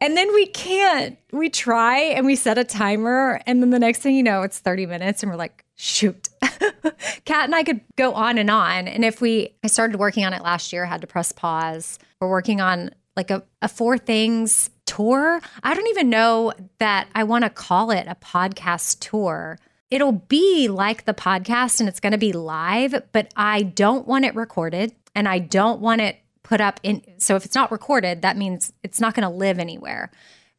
And 0.00 0.16
then 0.16 0.32
we 0.32 0.46
can't. 0.46 1.18
We 1.32 1.50
try 1.50 1.98
and 1.98 2.24
we 2.24 2.36
set 2.36 2.56
a 2.56 2.64
timer. 2.64 3.40
And 3.46 3.60
then 3.62 3.70
the 3.70 3.78
next 3.78 3.98
thing 3.98 4.14
you 4.14 4.22
know, 4.22 4.42
it's 4.42 4.58
30 4.60 4.86
minutes 4.86 5.22
and 5.22 5.30
we're 5.30 5.38
like, 5.38 5.64
shoot. 5.74 6.28
Kat 7.24 7.44
and 7.44 7.54
I 7.54 7.64
could 7.64 7.80
go 7.96 8.14
on 8.14 8.38
and 8.38 8.50
on. 8.50 8.86
And 8.86 9.04
if 9.04 9.20
we, 9.20 9.54
I 9.64 9.66
started 9.66 9.98
working 9.98 10.24
on 10.24 10.32
it 10.32 10.42
last 10.42 10.72
year, 10.72 10.84
had 10.86 11.00
to 11.00 11.06
press 11.06 11.32
pause. 11.32 11.98
We're 12.20 12.30
working 12.30 12.60
on 12.60 12.90
like 13.16 13.30
a, 13.30 13.42
a 13.60 13.68
four 13.68 13.98
things 13.98 14.70
tour. 14.86 15.40
I 15.62 15.74
don't 15.74 15.88
even 15.88 16.08
know 16.08 16.52
that 16.78 17.08
I 17.14 17.24
want 17.24 17.44
to 17.44 17.50
call 17.50 17.90
it 17.90 18.06
a 18.06 18.14
podcast 18.14 19.00
tour. 19.00 19.58
It'll 19.90 20.12
be 20.12 20.68
like 20.68 21.04
the 21.04 21.14
podcast 21.14 21.80
and 21.80 21.88
it's 21.88 22.00
going 22.00 22.12
to 22.12 22.18
be 22.18 22.32
live, 22.32 23.02
but 23.12 23.32
I 23.36 23.62
don't 23.62 24.06
want 24.06 24.24
it 24.24 24.34
recorded 24.34 24.94
and 25.14 25.26
I 25.26 25.40
don't 25.40 25.80
want 25.80 26.00
it 26.00 26.18
put 26.48 26.62
up 26.62 26.80
in 26.82 27.02
so 27.18 27.36
if 27.36 27.44
it's 27.44 27.54
not 27.54 27.70
recorded 27.70 28.22
that 28.22 28.34
means 28.34 28.72
it's 28.82 29.00
not 29.00 29.14
going 29.14 29.28
to 29.28 29.34
live 29.34 29.58
anywhere. 29.58 30.10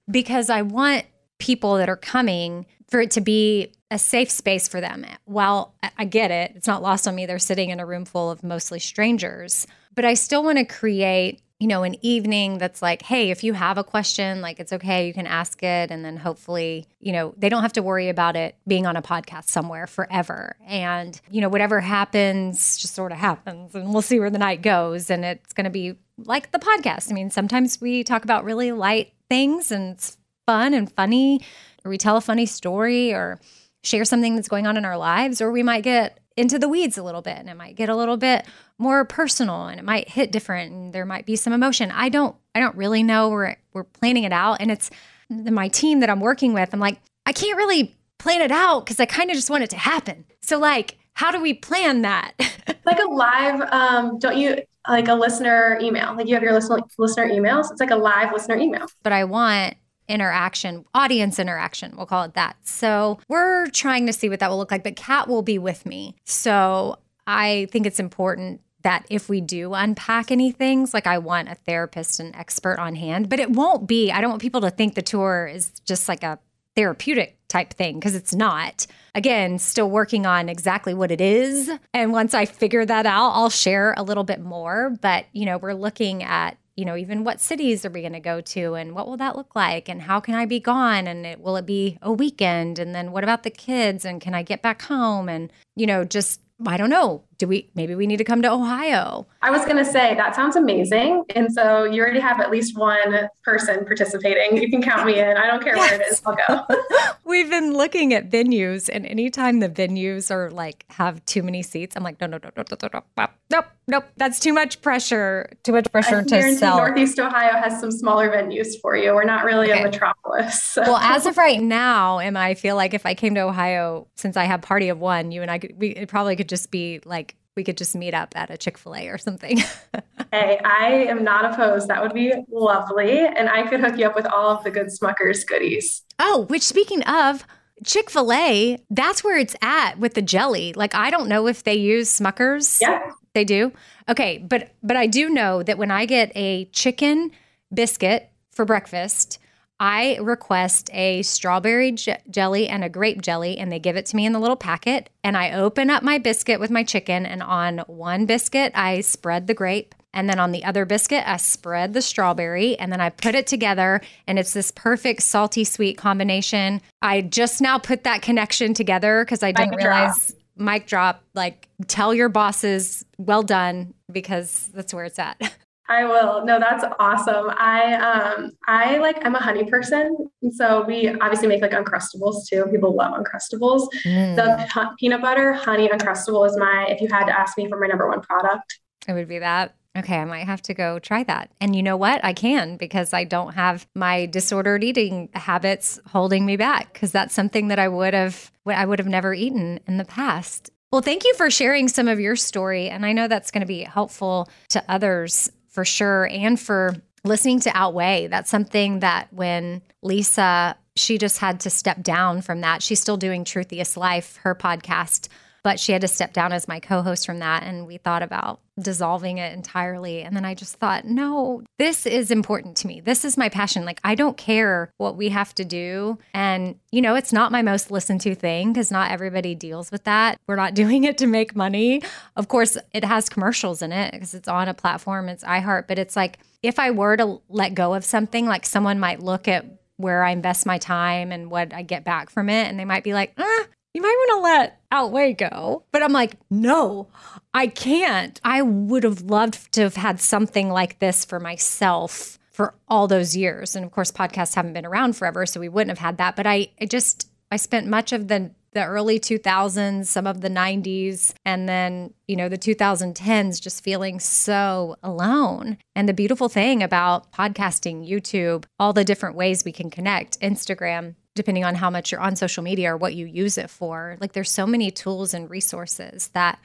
Because 0.09 0.49
i 0.49 0.61
want 0.61 1.05
people 1.39 1.77
that 1.77 1.89
are 1.89 1.97
coming 1.97 2.67
for 2.89 3.01
it 3.01 3.11
to 3.11 3.21
be 3.21 3.73
a 3.89 3.97
safe 3.97 4.29
space 4.29 4.67
for 4.67 4.79
them. 4.79 5.03
While 5.25 5.73
i 5.97 6.05
get 6.05 6.29
it 6.29 6.53
it's 6.55 6.67
not 6.67 6.83
lost 6.83 7.07
on 7.07 7.15
me 7.15 7.25
they're 7.25 7.39
sitting 7.39 7.71
in 7.71 7.79
a 7.79 7.87
room 7.87 8.05
full 8.05 8.29
of 8.29 8.43
mostly 8.43 8.79
strangers 8.79 9.65
but 9.95 10.05
i 10.05 10.13
still 10.13 10.43
want 10.43 10.59
to 10.59 10.65
create 10.65 11.41
you 11.59 11.67
know, 11.67 11.83
an 11.83 11.95
evening 12.01 12.57
that's 12.57 12.81
like, 12.81 13.01
hey, 13.01 13.31
if 13.31 13.43
you 13.43 13.51
have 13.53 13.77
a 13.77 13.83
question, 13.83 14.39
like 14.39 14.61
it's 14.61 14.71
okay, 14.71 15.05
you 15.05 15.13
can 15.13 15.27
ask 15.27 15.61
it. 15.61 15.91
And 15.91 16.05
then 16.05 16.15
hopefully, 16.15 16.87
you 17.01 17.11
know, 17.11 17.33
they 17.37 17.49
don't 17.49 17.63
have 17.63 17.73
to 17.73 17.83
worry 17.83 18.07
about 18.07 18.37
it 18.37 18.55
being 18.65 18.85
on 18.87 18.95
a 18.95 19.01
podcast 19.01 19.49
somewhere 19.49 19.85
forever. 19.85 20.55
And, 20.65 21.19
you 21.29 21.41
know, 21.41 21.49
whatever 21.49 21.81
happens 21.81 22.77
just 22.77 22.95
sort 22.95 23.11
of 23.11 23.17
happens 23.17 23.75
and 23.75 23.91
we'll 23.91 24.01
see 24.01 24.21
where 24.21 24.29
the 24.29 24.37
night 24.37 24.61
goes. 24.61 25.09
And 25.09 25.25
it's 25.25 25.51
going 25.51 25.65
to 25.65 25.69
be 25.69 25.97
like 26.17 26.51
the 26.51 26.59
podcast. 26.59 27.11
I 27.11 27.13
mean, 27.13 27.29
sometimes 27.29 27.81
we 27.81 28.05
talk 28.05 28.23
about 28.23 28.45
really 28.45 28.71
light 28.71 29.11
things 29.29 29.69
and 29.69 29.95
it's 29.95 30.17
fun 30.45 30.73
and 30.73 30.89
funny, 30.93 31.41
or 31.83 31.89
we 31.89 31.97
tell 31.97 32.15
a 32.15 32.21
funny 32.21 32.45
story 32.45 33.13
or 33.13 33.37
share 33.83 34.05
something 34.05 34.35
that's 34.35 34.47
going 34.47 34.65
on 34.65 34.77
in 34.77 34.85
our 34.85 34.97
lives, 34.97 35.41
or 35.41 35.51
we 35.51 35.63
might 35.63 35.83
get 35.83 36.19
into 36.39 36.57
the 36.57 36.69
weeds 36.69 36.97
a 36.97 37.03
little 37.03 37.21
bit 37.21 37.37
and 37.37 37.49
it 37.49 37.55
might 37.55 37.75
get 37.75 37.89
a 37.89 37.95
little 37.95 38.15
bit 38.15 38.45
more 38.77 39.03
personal 39.03 39.67
and 39.67 39.77
it 39.77 39.83
might 39.83 40.07
hit 40.07 40.31
different 40.31 40.71
and 40.71 40.93
there 40.93 41.05
might 41.05 41.25
be 41.25 41.35
some 41.35 41.51
emotion. 41.51 41.91
I 41.91 42.07
don't 42.07 42.35
I 42.55 42.61
don't 42.61 42.75
really 42.75 43.03
know. 43.03 43.29
We're 43.29 43.57
we're 43.73 43.83
planning 43.83 44.23
it 44.23 44.31
out 44.31 44.61
and 44.61 44.71
it's 44.71 44.89
my 45.29 45.67
team 45.67 45.99
that 45.99 46.09
I'm 46.09 46.21
working 46.21 46.53
with. 46.53 46.73
I'm 46.73 46.79
like, 46.79 47.01
I 47.25 47.33
can't 47.33 47.57
really 47.57 47.95
plan 48.17 48.41
it 48.41 48.51
out 48.51 48.85
because 48.85 48.99
I 48.99 49.05
kind 49.05 49.29
of 49.29 49.35
just 49.35 49.49
want 49.49 49.63
it 49.63 49.69
to 49.71 49.77
happen. 49.77 50.25
So 50.41 50.57
like, 50.57 50.97
how 51.13 51.29
do 51.29 51.41
we 51.41 51.53
plan 51.53 52.03
that? 52.03 52.31
like 52.85 52.99
a 52.99 53.09
live 53.09 53.61
um 53.71 54.17
don't 54.17 54.37
you 54.37 54.61
like 54.87 55.09
a 55.09 55.13
listener 55.13 55.77
email. 55.81 56.15
Like 56.15 56.27
you 56.27 56.35
have 56.35 56.43
your 56.43 56.53
listener 56.53 56.79
listener 56.97 57.27
emails. 57.27 57.69
It's 57.69 57.81
like 57.81 57.91
a 57.91 57.97
live 57.97 58.31
listener 58.31 58.55
email. 58.55 58.87
But 59.03 59.11
I 59.11 59.25
want 59.25 59.75
interaction, 60.09 60.83
audience 60.93 61.39
interaction, 61.39 61.95
we'll 61.95 62.05
call 62.05 62.23
it 62.23 62.33
that. 62.33 62.57
So 62.63 63.19
we're 63.29 63.67
trying 63.67 64.07
to 64.07 64.13
see 64.13 64.27
what 64.27 64.39
that 64.39 64.49
will 64.49 64.57
look 64.57 64.71
like, 64.71 64.83
but 64.83 64.95
Kat 64.95 65.29
will 65.29 65.43
be 65.43 65.57
with 65.57 65.85
me. 65.85 66.15
So 66.25 66.97
I 67.25 67.67
think 67.71 67.85
it's 67.85 67.99
important 67.99 68.61
that 68.81 69.05
if 69.09 69.29
we 69.29 69.41
do 69.41 69.73
unpack 69.73 70.31
any 70.31 70.51
things, 70.51 70.93
like 70.93 71.05
I 71.05 71.17
want 71.17 71.49
a 71.49 71.55
therapist 71.55 72.19
and 72.19 72.35
expert 72.35 72.79
on 72.79 72.95
hand, 72.95 73.29
but 73.29 73.39
it 73.39 73.51
won't 73.51 73.87
be, 73.87 74.11
I 74.11 74.19
don't 74.21 74.29
want 74.29 74.41
people 74.41 74.61
to 74.61 74.71
think 74.71 74.95
the 74.95 75.01
tour 75.01 75.47
is 75.47 75.71
just 75.85 76.07
like 76.07 76.23
a 76.23 76.39
therapeutic 76.75 77.37
type 77.49 77.73
thing 77.73 77.95
because 77.95 78.15
it's 78.15 78.33
not. 78.33 78.87
Again, 79.15 79.59
still 79.59 79.89
working 79.89 80.25
on 80.25 80.47
exactly 80.47 80.93
what 80.93 81.11
it 81.11 81.19
is. 81.19 81.69
And 81.93 82.13
once 82.13 82.33
I 82.33 82.45
figure 82.45 82.85
that 82.85 83.05
out, 83.05 83.31
I'll 83.31 83.49
share 83.49 83.93
a 83.97 84.03
little 84.03 84.23
bit 84.23 84.39
more. 84.39 84.95
But, 85.01 85.25
you 85.33 85.45
know, 85.45 85.57
we're 85.57 85.73
looking 85.73 86.23
at 86.23 86.57
you 86.79 86.85
know, 86.85 86.95
even 86.95 87.25
what 87.25 87.41
cities 87.41 87.83
are 87.83 87.89
we 87.89 87.99
going 87.99 88.13
to 88.13 88.21
go 88.21 88.39
to 88.39 88.75
and 88.75 88.95
what 88.95 89.05
will 89.05 89.17
that 89.17 89.35
look 89.35 89.53
like 89.53 89.89
and 89.89 90.03
how 90.03 90.21
can 90.21 90.33
I 90.33 90.45
be 90.45 90.61
gone 90.61 91.07
and 91.07 91.25
it, 91.25 91.41
will 91.41 91.57
it 91.57 91.65
be 91.65 91.97
a 92.01 92.09
weekend 92.09 92.79
and 92.79 92.95
then 92.95 93.11
what 93.11 93.25
about 93.25 93.43
the 93.43 93.49
kids 93.49 94.05
and 94.05 94.21
can 94.21 94.33
I 94.33 94.43
get 94.43 94.61
back 94.61 94.83
home 94.83 95.27
and, 95.27 95.51
you 95.75 95.85
know, 95.85 96.05
just 96.05 96.39
I 96.65 96.77
don't 96.77 96.89
know. 96.89 97.23
Do 97.39 97.47
we 97.47 97.69
maybe 97.73 97.95
we 97.95 98.05
need 98.05 98.17
to 98.17 98.25
come 98.25 98.41
to 98.41 98.51
Ohio? 98.51 99.25
I 99.41 99.49
was 99.49 99.63
going 99.63 99.77
to 99.77 99.85
say 99.85 100.13
that 100.15 100.35
sounds 100.35 100.57
amazing. 100.57 101.23
And 101.35 101.51
so 101.53 101.85
you 101.85 102.01
already 102.01 102.19
have 102.19 102.41
at 102.41 102.51
least 102.51 102.77
one 102.77 103.29
person 103.45 103.85
participating. 103.85 104.61
You 104.61 104.69
can 104.69 104.81
count 104.81 105.05
me 105.05 105.19
in. 105.19 105.37
I 105.37 105.47
don't 105.47 105.63
care 105.63 105.77
yes. 105.77 105.89
where 105.89 106.01
it 106.01 106.07
is. 106.11 106.21
I'll 106.25 106.35
go. 106.35 106.75
We've 107.23 107.49
been 107.49 107.73
looking 107.73 108.13
at 108.13 108.29
venues 108.29 108.89
and 108.91 109.05
anytime 109.05 109.59
the 109.59 109.69
venues 109.69 110.29
are 110.29 110.51
like 110.51 110.83
have 110.89 111.23
too 111.23 111.41
many 111.41 111.63
seats, 111.63 111.95
I'm 111.95 112.03
like 112.03 112.19
no 112.19 112.27
no 112.27 112.39
no 112.43 112.49
no 112.57 112.63
no 112.69 112.77
no 112.81 113.01
no 113.17 113.27
nope 113.49 113.65
nope 113.87 114.05
that's 114.17 114.41
too 114.41 114.51
much 114.51 114.81
pressure. 114.81 115.49
Too 115.63 115.71
much 115.71 115.89
pressure 115.93 116.21
to 116.21 116.55
sell. 116.57 116.75
Northeast 116.75 117.19
Ohio 117.19 117.53
has 117.53 117.79
some 117.79 117.91
smaller 117.91 118.29
venues 118.29 118.79
for 118.81 118.97
you. 118.97 119.15
We're 119.15 119.23
not 119.23 119.45
really 119.45 119.71
okay. 119.71 119.81
a 119.81 119.85
metropolis. 119.85 120.61
So. 120.61 120.81
Well, 120.81 120.97
as 120.97 121.25
of 121.25 121.37
right 121.37 121.61
now, 121.61 122.17
Emma, 122.17 122.41
I 122.41 122.53
feel 122.55 122.75
like 122.75 122.93
if 122.93 123.05
I 123.05 123.13
came 123.13 123.33
to 123.35 123.41
Ohio 123.41 124.07
since 124.15 124.35
I 124.35 124.43
have 124.43 124.61
party 124.61 124.89
of 124.89 124.99
one, 124.99 125.31
you 125.31 125.41
and 125.41 125.49
I 125.49 125.57
could 125.59 125.79
we 125.79 125.89
it 125.91 126.09
probably 126.09 126.35
could 126.35 126.49
just 126.49 126.69
be 126.69 126.99
like 127.05 127.28
we 127.55 127.63
could 127.63 127.77
just 127.77 127.95
meet 127.95 128.13
up 128.13 128.35
at 128.35 128.49
a 128.49 128.57
Chick 128.57 128.77
fil 128.77 128.95
A 128.95 129.07
or 129.09 129.17
something. 129.17 129.57
hey, 130.31 130.59
I 130.63 131.05
am 131.09 131.23
not 131.23 131.53
opposed. 131.53 131.87
That 131.87 132.01
would 132.01 132.13
be 132.13 132.33
lovely. 132.49 133.19
And 133.19 133.49
I 133.49 133.67
could 133.67 133.79
hook 133.79 133.97
you 133.97 134.05
up 134.05 134.15
with 134.15 134.25
all 134.25 134.49
of 134.49 134.63
the 134.63 134.71
good 134.71 134.87
Smuckers 134.87 135.45
goodies. 135.45 136.03
Oh, 136.19 136.45
which 136.49 136.63
speaking 136.63 137.03
of, 137.03 137.45
Chick 137.85 138.09
fil 138.09 138.31
A, 138.33 138.77
that's 138.89 139.23
where 139.23 139.37
it's 139.37 139.55
at 139.61 139.99
with 139.99 140.13
the 140.13 140.21
jelly. 140.21 140.73
Like, 140.73 140.93
I 140.93 141.09
don't 141.09 141.29
know 141.29 141.47
if 141.47 141.63
they 141.63 141.75
use 141.75 142.09
Smuckers. 142.09 142.81
Yeah. 142.81 143.11
They 143.33 143.45
do? 143.45 143.71
Okay. 144.09 144.37
But, 144.37 144.71
but 144.83 144.97
I 144.97 145.07
do 145.07 145.29
know 145.29 145.63
that 145.63 145.77
when 145.77 145.91
I 145.91 146.05
get 146.05 146.31
a 146.35 146.65
chicken 146.65 147.31
biscuit 147.73 148.29
for 148.51 148.65
breakfast, 148.65 149.39
I 149.79 150.17
request 150.21 150.89
a 150.93 151.21
strawberry 151.21 151.93
j- 151.93 152.21
jelly 152.29 152.67
and 152.67 152.83
a 152.83 152.89
grape 152.89 153.21
jelly, 153.21 153.57
and 153.57 153.71
they 153.71 153.79
give 153.79 153.95
it 153.95 154.05
to 154.07 154.15
me 154.15 154.25
in 154.25 154.33
the 154.33 154.39
little 154.39 154.57
packet. 154.57 155.09
And 155.23 155.37
I 155.37 155.51
open 155.53 155.89
up 155.89 156.03
my 156.03 156.17
biscuit 156.17 156.59
with 156.59 156.69
my 156.69 156.83
chicken, 156.83 157.25
and 157.25 157.41
on 157.41 157.79
one 157.87 158.25
biscuit, 158.25 158.71
I 158.75 159.01
spread 159.01 159.47
the 159.47 159.53
grape. 159.53 159.95
And 160.13 160.27
then 160.27 160.39
on 160.39 160.51
the 160.51 160.63
other 160.63 160.85
biscuit, 160.85 161.23
I 161.27 161.37
spread 161.37 161.93
the 161.93 162.01
strawberry 162.01 162.77
and 162.79 162.91
then 162.91 162.99
I 162.99 163.09
put 163.11 163.35
it 163.35 163.45
together. 163.45 164.01
And 164.25 164.39
it's 164.39 164.53
this 164.53 164.71
perfect 164.71 165.21
salty 165.21 165.63
sweet 165.63 165.99
combination. 165.99 166.81
I 167.01 167.21
just 167.21 167.61
now 167.61 167.77
put 167.77 168.05
that 168.05 168.23
connection 168.23 168.73
together 168.73 169.23
because 169.23 169.43
I 169.43 169.51
didn't 169.51 169.75
realize 169.75 170.35
mic 170.57 170.87
drop, 170.87 171.23
like 171.35 171.67
tell 171.87 172.13
your 172.13 172.29
bosses, 172.29 173.05
well 173.17 173.43
done, 173.43 173.93
because 174.11 174.69
that's 174.73 174.93
where 174.93 175.05
it's 175.05 175.19
at. 175.19 175.39
I 175.89 176.05
will. 176.05 176.45
No, 176.45 176.59
that's 176.59 176.85
awesome. 176.99 177.49
I 177.49 177.93
um 177.95 178.51
I 178.67 178.97
like 178.99 179.25
I'm 179.25 179.35
a 179.35 179.39
honey 179.39 179.65
person. 179.65 180.15
And 180.43 180.53
so 180.53 180.85
we 180.85 181.09
obviously 181.19 181.47
make 181.47 181.61
like 181.61 181.71
uncrustables 181.71 182.47
too. 182.47 182.65
People 182.71 182.95
love 182.95 183.13
uncrustables. 183.13 183.87
Mm. 184.05 184.35
The 184.35 184.93
peanut 184.99 185.21
butter 185.21 185.51
honey 185.53 185.89
uncrustable 185.89 186.47
is 186.47 186.55
my 186.57 186.85
if 186.89 187.01
you 187.01 187.07
had 187.11 187.25
to 187.25 187.37
ask 187.37 187.57
me 187.57 187.67
for 187.67 187.79
my 187.79 187.87
number 187.87 188.07
one 188.07 188.21
product. 188.21 188.79
It 189.07 189.13
would 189.13 189.27
be 189.27 189.39
that. 189.39 189.75
Okay, 189.97 190.17
I 190.17 190.25
might 190.25 190.45
have 190.45 190.61
to 190.63 190.75
go 190.75 190.99
try 190.99 191.23
that. 191.23 191.49
And 191.59 191.75
you 191.75 191.81
know 191.81 191.97
what? 191.97 192.23
I 192.23 192.33
can 192.33 192.77
because 192.77 193.11
I 193.11 193.23
don't 193.23 193.55
have 193.55 193.87
my 193.95 194.27
disordered 194.27 194.83
eating 194.83 195.29
habits 195.33 195.99
holding 196.05 196.45
me 196.45 196.55
back 196.55 196.93
because 196.93 197.11
that's 197.11 197.33
something 197.33 197.69
that 197.69 197.79
I 197.79 197.87
would 197.87 198.13
have 198.13 198.51
I 198.67 198.85
would 198.85 198.99
have 198.99 199.07
never 199.07 199.33
eaten 199.33 199.79
in 199.87 199.97
the 199.97 200.05
past. 200.05 200.69
Well, 200.91 201.01
thank 201.01 201.23
you 201.23 201.33
for 201.35 201.49
sharing 201.49 201.87
some 201.87 202.07
of 202.07 202.19
your 202.19 202.35
story 202.35 202.89
and 202.89 203.05
I 203.05 203.13
know 203.13 203.27
that's 203.27 203.49
going 203.49 203.61
to 203.61 203.67
be 203.67 203.81
helpful 203.81 204.49
to 204.69 204.83
others 204.87 205.51
for 205.69 205.85
sure 205.85 206.27
and 206.27 206.59
for 206.59 206.95
listening 207.23 207.59
to 207.61 207.71
Outweigh. 207.75 208.27
That's 208.27 208.49
something 208.49 208.99
that 208.99 209.31
when 209.31 209.81
Lisa 210.01 210.77
she 210.95 211.17
just 211.17 211.37
had 211.37 211.61
to 211.61 211.69
step 211.69 212.03
down 212.03 212.41
from 212.41 212.61
that. 212.61 212.83
She's 212.83 212.99
still 212.99 213.17
doing 213.17 213.43
Truthiest 213.45 213.97
Life, 213.97 214.37
her 214.43 214.53
podcast 214.53 215.29
but 215.63 215.79
she 215.79 215.91
had 215.91 216.01
to 216.01 216.07
step 216.07 216.33
down 216.33 216.51
as 216.51 216.67
my 216.67 216.79
co-host 216.79 217.25
from 217.25 217.39
that 217.39 217.63
and 217.63 217.87
we 217.87 217.97
thought 217.97 218.23
about 218.23 218.59
dissolving 218.79 219.39
it 219.39 219.53
entirely. 219.53 220.21
And 220.21 220.35
then 220.35 220.45
i 220.45 220.53
just 220.53 220.75
thought 220.75 221.05
no 221.05 221.63
this 221.77 222.05
is 222.05 222.31
important 222.31 222.77
to 222.77 222.87
me. 222.87 223.01
This 223.01 223.25
is 223.25 223.37
my 223.37 223.49
passion. 223.49 223.85
Like 223.85 223.99
i 224.03 224.15
don't 224.15 224.37
care 224.37 224.91
what 224.97 225.15
we 225.15 225.29
have 225.29 225.53
to 225.55 225.65
do. 225.65 226.17
And 226.33 226.75
you 226.91 227.01
know 227.01 227.15
it's 227.15 227.33
not 227.33 227.51
my 227.51 227.61
most 227.61 227.91
listened 227.91 228.21
to 228.21 228.35
thing 228.35 228.73
because 228.73 228.91
not 228.91 229.11
everybody 229.11 229.55
deals 229.55 229.91
with 229.91 230.05
that. 230.05 230.39
We're 230.47 230.55
not 230.55 230.73
doing 230.81 231.03
it 231.03 231.17
to 231.19 231.27
make 231.27 231.55
money. 231.55 232.01
Of 232.35 232.47
course 232.47 232.77
it 232.93 233.03
has 233.03 233.29
commercials 233.29 233.81
in 233.81 233.91
it 233.91 234.11
because 234.13 234.33
it's 234.33 234.47
on 234.47 234.67
a 234.67 234.73
platform. 234.73 235.29
It's 235.29 235.43
iheart. 235.43 235.87
But 235.87 235.99
it's 235.99 236.15
like 236.15 236.39
if 236.63 236.79
i 236.79 236.91
were 236.91 237.17
to 237.17 237.41
let 237.49 237.73
go 237.73 237.93
of 237.93 238.05
something 238.05 238.45
like 238.45 238.65
someone 238.65 238.99
might 238.99 239.21
look 239.21 239.47
at 239.47 239.65
where 239.99 240.23
I 240.23 240.31
invest 240.31 240.65
my 240.65 240.77
time 240.77 241.33
and 241.33 241.51
what 241.51 241.73
I 241.73 241.81
get 241.81 242.05
back 242.05 242.29
from 242.29 242.49
it. 242.49 242.67
And 242.67 242.79
they 242.79 242.85
might 242.85 243.03
be 243.03 243.13
like, 243.13 243.33
eh, 243.37 243.63
you 243.99 244.03
might 244.03 244.15
want 244.27 244.39
to 244.39 244.43
let 244.43 244.81
Outweigh 244.91 245.33
go. 245.33 245.83
But 245.91 246.03
I'm 246.03 246.13
like, 246.13 246.37
no, 246.49 247.09
I 247.53 247.67
can't. 247.67 248.39
I 248.45 248.61
would 248.61 249.03
have 249.03 249.21
loved 249.23 249.73
to 249.73 249.81
have 249.81 249.97
had 249.97 250.21
something 250.21 250.69
like 250.69 250.99
this 250.99 251.25
for 251.25 251.39
myself 251.39 252.39
for 252.49 252.75
all 252.87 253.07
those 253.07 253.35
years. 253.35 253.75
And 253.75 253.85
of 253.85 253.91
course, 253.91 254.11
podcasts 254.11 254.55
haven't 254.55 254.73
been 254.73 254.85
around 254.85 255.17
forever, 255.17 255.45
so 255.45 255.59
we 255.59 255.67
wouldn't 255.67 255.89
have 255.89 256.05
had 256.05 256.17
that. 256.17 256.37
But 256.37 256.47
I, 256.47 256.69
I 256.79 256.85
just, 256.85 257.29
I 257.51 257.57
spent 257.57 257.87
much 257.87 258.13
of 258.13 258.29
the 258.29 258.51
the 258.73 258.85
early 258.85 259.19
2000s, 259.19 260.05
some 260.05 260.27
of 260.27 260.41
the 260.41 260.47
90s, 260.47 261.33
and 261.43 261.67
then, 261.67 262.13
you 262.27 262.35
know, 262.35 262.47
the 262.47 262.57
2010s 262.57 263.59
just 263.59 263.83
feeling 263.83 264.19
so 264.19 264.95
alone. 265.01 265.79
And 265.95 266.07
the 266.07 266.13
beautiful 266.13 266.49
thing 266.49 266.83
about 266.83 267.31
podcasting, 267.31 268.07
YouTube, 268.07 268.65
all 268.79 268.93
the 268.93 269.03
different 269.03 269.35
ways 269.35 269.65
we 269.65 269.71
can 269.71 269.89
connect, 269.89 270.39
Instagram, 270.39 271.15
depending 271.39 271.63
on 271.63 271.73
how 271.73 271.89
much 271.89 272.11
you're 272.11 272.19
on 272.19 272.35
social 272.35 272.61
media 272.61 272.93
or 272.93 272.97
what 272.97 273.15
you 273.15 273.25
use 273.25 273.57
it 273.57 273.69
for. 273.69 274.17
Like 274.19 274.33
there's 274.33 274.51
so 274.51 274.67
many 274.67 274.91
tools 274.91 275.33
and 275.33 275.49
resources 275.49 276.27
that 276.33 276.59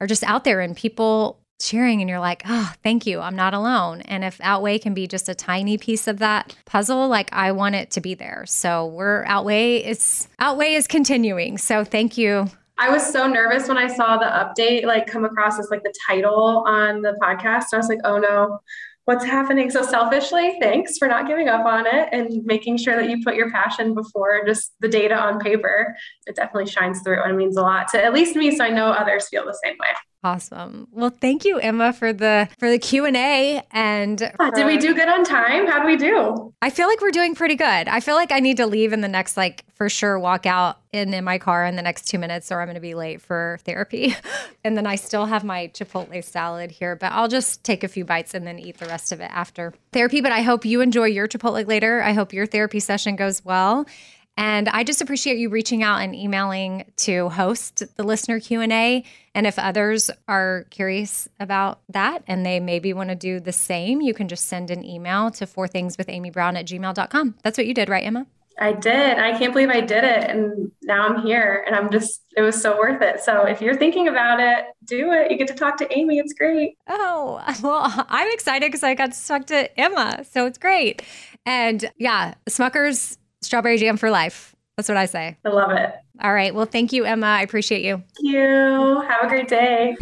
are 0.00 0.06
just 0.06 0.22
out 0.22 0.44
there 0.44 0.60
and 0.60 0.76
people 0.76 1.40
cheering 1.58 2.00
and 2.00 2.08
you're 2.08 2.20
like, 2.20 2.44
"Oh, 2.48 2.72
thank 2.84 3.04
you. 3.04 3.20
I'm 3.20 3.34
not 3.34 3.52
alone." 3.52 4.02
And 4.02 4.22
if 4.22 4.40
Outweigh 4.40 4.78
can 4.78 4.94
be 4.94 5.08
just 5.08 5.28
a 5.28 5.34
tiny 5.34 5.76
piece 5.76 6.06
of 6.06 6.20
that 6.20 6.54
puzzle, 6.66 7.08
like 7.08 7.32
I 7.32 7.50
want 7.50 7.74
it 7.74 7.90
to 7.92 8.00
be 8.00 8.14
there. 8.14 8.44
So, 8.46 8.86
we're 8.86 9.24
Outweigh 9.24 9.78
is 9.78 10.28
Outweigh 10.38 10.74
is 10.74 10.86
continuing. 10.86 11.58
So, 11.58 11.82
thank 11.82 12.16
you. 12.16 12.48
I 12.78 12.90
was 12.90 13.04
so 13.04 13.26
nervous 13.26 13.68
when 13.68 13.78
I 13.78 13.88
saw 13.88 14.16
the 14.18 14.26
update 14.26 14.84
like 14.84 15.08
come 15.08 15.24
across 15.24 15.58
as 15.58 15.68
like 15.70 15.82
the 15.82 15.94
title 16.08 16.64
on 16.64 17.02
the 17.02 17.16
podcast. 17.20 17.66
I 17.72 17.76
was 17.76 17.88
like, 17.88 18.00
"Oh 18.04 18.18
no, 18.18 18.60
what's 19.04 19.24
happening. 19.24 19.70
So 19.70 19.82
selfishly, 19.82 20.56
thanks 20.60 20.98
for 20.98 21.08
not 21.08 21.26
giving 21.26 21.48
up 21.48 21.66
on 21.66 21.86
it 21.86 22.08
and 22.12 22.44
making 22.44 22.76
sure 22.78 22.96
that 22.96 23.10
you 23.10 23.22
put 23.24 23.34
your 23.34 23.50
passion 23.50 23.94
before 23.94 24.44
just 24.46 24.72
the 24.80 24.88
data 24.88 25.16
on 25.16 25.40
paper. 25.40 25.96
It 26.26 26.36
definitely 26.36 26.70
shines 26.70 27.02
through 27.02 27.22
and 27.22 27.36
means 27.36 27.56
a 27.56 27.62
lot 27.62 27.88
to 27.88 28.04
at 28.04 28.14
least 28.14 28.36
me. 28.36 28.56
So 28.56 28.64
I 28.64 28.70
know 28.70 28.86
others 28.86 29.28
feel 29.28 29.44
the 29.44 29.58
same 29.64 29.76
way. 29.78 29.88
Awesome. 30.24 30.86
Well, 30.92 31.10
thank 31.10 31.44
you, 31.44 31.58
Emma, 31.58 31.92
for 31.92 32.12
the 32.12 32.48
for 32.60 32.70
the 32.70 32.78
Q 32.78 33.06
and 33.06 33.16
A. 33.16 33.60
And 33.72 34.18
did 34.54 34.66
we 34.66 34.78
do 34.78 34.94
good 34.94 35.08
on 35.08 35.24
time? 35.24 35.66
How 35.66 35.80
do 35.80 35.86
we 35.86 35.96
do? 35.96 36.54
I 36.62 36.70
feel 36.70 36.86
like 36.86 37.00
we're 37.00 37.10
doing 37.10 37.34
pretty 37.34 37.56
good. 37.56 37.64
I 37.88 37.98
feel 37.98 38.14
like 38.14 38.30
I 38.30 38.38
need 38.38 38.58
to 38.58 38.66
leave 38.66 38.92
in 38.92 39.00
the 39.00 39.08
next, 39.08 39.36
like, 39.36 39.64
for 39.74 39.88
sure, 39.88 40.16
walk 40.20 40.46
out 40.46 40.78
in 40.92 41.12
in 41.12 41.24
my 41.24 41.38
car 41.38 41.66
in 41.66 41.74
the 41.74 41.82
next 41.82 42.06
two 42.06 42.20
minutes, 42.20 42.52
or 42.52 42.60
I'm 42.60 42.68
going 42.68 42.76
to 42.76 42.80
be 42.80 42.94
late 42.94 43.20
for 43.20 43.58
therapy. 43.64 44.14
and 44.64 44.76
then 44.76 44.86
I 44.86 44.94
still 44.94 45.26
have 45.26 45.42
my 45.42 45.68
Chipotle 45.74 46.22
salad 46.22 46.70
here, 46.70 46.94
but 46.94 47.10
I'll 47.10 47.28
just 47.28 47.64
take 47.64 47.82
a 47.82 47.88
few 47.88 48.04
bites 48.04 48.32
and 48.32 48.46
then 48.46 48.60
eat 48.60 48.78
the 48.78 48.86
rest 48.86 49.10
of 49.10 49.20
it 49.20 49.30
after 49.32 49.74
therapy. 49.92 50.20
But 50.20 50.30
I 50.30 50.42
hope 50.42 50.64
you 50.64 50.82
enjoy 50.82 51.06
your 51.06 51.26
Chipotle 51.26 51.66
later. 51.66 52.00
I 52.00 52.12
hope 52.12 52.32
your 52.32 52.46
therapy 52.46 52.78
session 52.78 53.16
goes 53.16 53.44
well. 53.44 53.86
And 54.36 54.68
I 54.68 54.82
just 54.82 55.02
appreciate 55.02 55.38
you 55.38 55.50
reaching 55.50 55.82
out 55.82 55.98
and 55.98 56.14
emailing 56.14 56.90
to 56.98 57.28
host 57.28 57.82
the 57.96 58.02
listener 58.02 58.40
Q&A. 58.40 59.04
And 59.34 59.46
if 59.46 59.58
others 59.58 60.10
are 60.26 60.66
curious 60.70 61.28
about 61.38 61.80
that 61.90 62.22
and 62.26 62.44
they 62.44 62.58
maybe 62.58 62.92
want 62.92 63.10
to 63.10 63.14
do 63.14 63.40
the 63.40 63.52
same, 63.52 64.00
you 64.00 64.14
can 64.14 64.28
just 64.28 64.46
send 64.46 64.70
an 64.70 64.84
email 64.84 65.30
to 65.32 65.46
four 65.46 65.68
things 65.68 65.98
with 65.98 66.08
Amy 66.08 66.30
Brown 66.30 66.56
at 66.56 66.66
gmail.com. 66.66 67.34
That's 67.42 67.58
what 67.58 67.66
you 67.66 67.74
did, 67.74 67.88
right, 67.88 68.04
Emma? 68.04 68.26
I 68.58 68.72
did. 68.72 69.18
I 69.18 69.36
can't 69.38 69.52
believe 69.52 69.70
I 69.70 69.80
did 69.80 70.04
it. 70.04 70.30
And 70.30 70.70
now 70.82 71.08
I'm 71.08 71.22
here 71.22 71.64
and 71.66 71.74
I'm 71.74 71.90
just, 71.90 72.22
it 72.36 72.42
was 72.42 72.60
so 72.60 72.78
worth 72.78 73.00
it. 73.02 73.20
So 73.20 73.44
if 73.44 73.60
you're 73.60 73.76
thinking 73.76 74.08
about 74.08 74.40
it, 74.40 74.66
do 74.84 75.10
it. 75.12 75.30
You 75.30 75.38
get 75.38 75.48
to 75.48 75.54
talk 75.54 75.78
to 75.78 75.96
Amy. 75.96 76.18
It's 76.18 76.34
great. 76.34 76.76
Oh, 76.86 77.42
well, 77.62 78.06
I'm 78.08 78.30
excited 78.32 78.66
because 78.68 78.82
I 78.82 78.94
got 78.94 79.12
to 79.12 79.26
talk 79.26 79.46
to 79.46 79.80
Emma. 79.80 80.24
So 80.30 80.46
it's 80.46 80.58
great. 80.58 81.02
And 81.46 81.90
yeah, 81.96 82.34
Smucker's 82.48 83.18
strawberry 83.42 83.78
jam 83.78 83.96
for 83.96 84.10
life. 84.10 84.54
That's 84.76 84.88
what 84.88 84.96
I 84.96 85.06
say. 85.06 85.36
I 85.44 85.48
love 85.50 85.70
it. 85.72 85.94
All 86.20 86.32
right. 86.32 86.54
Well, 86.54 86.66
thank 86.66 86.92
you, 86.92 87.04
Emma. 87.04 87.26
I 87.26 87.42
appreciate 87.42 87.84
you. 87.84 88.02
Thank 88.16 88.32
you. 88.32 89.00
Have 89.02 89.24
a 89.24 89.28
great 89.28 89.48
day. 89.48 89.96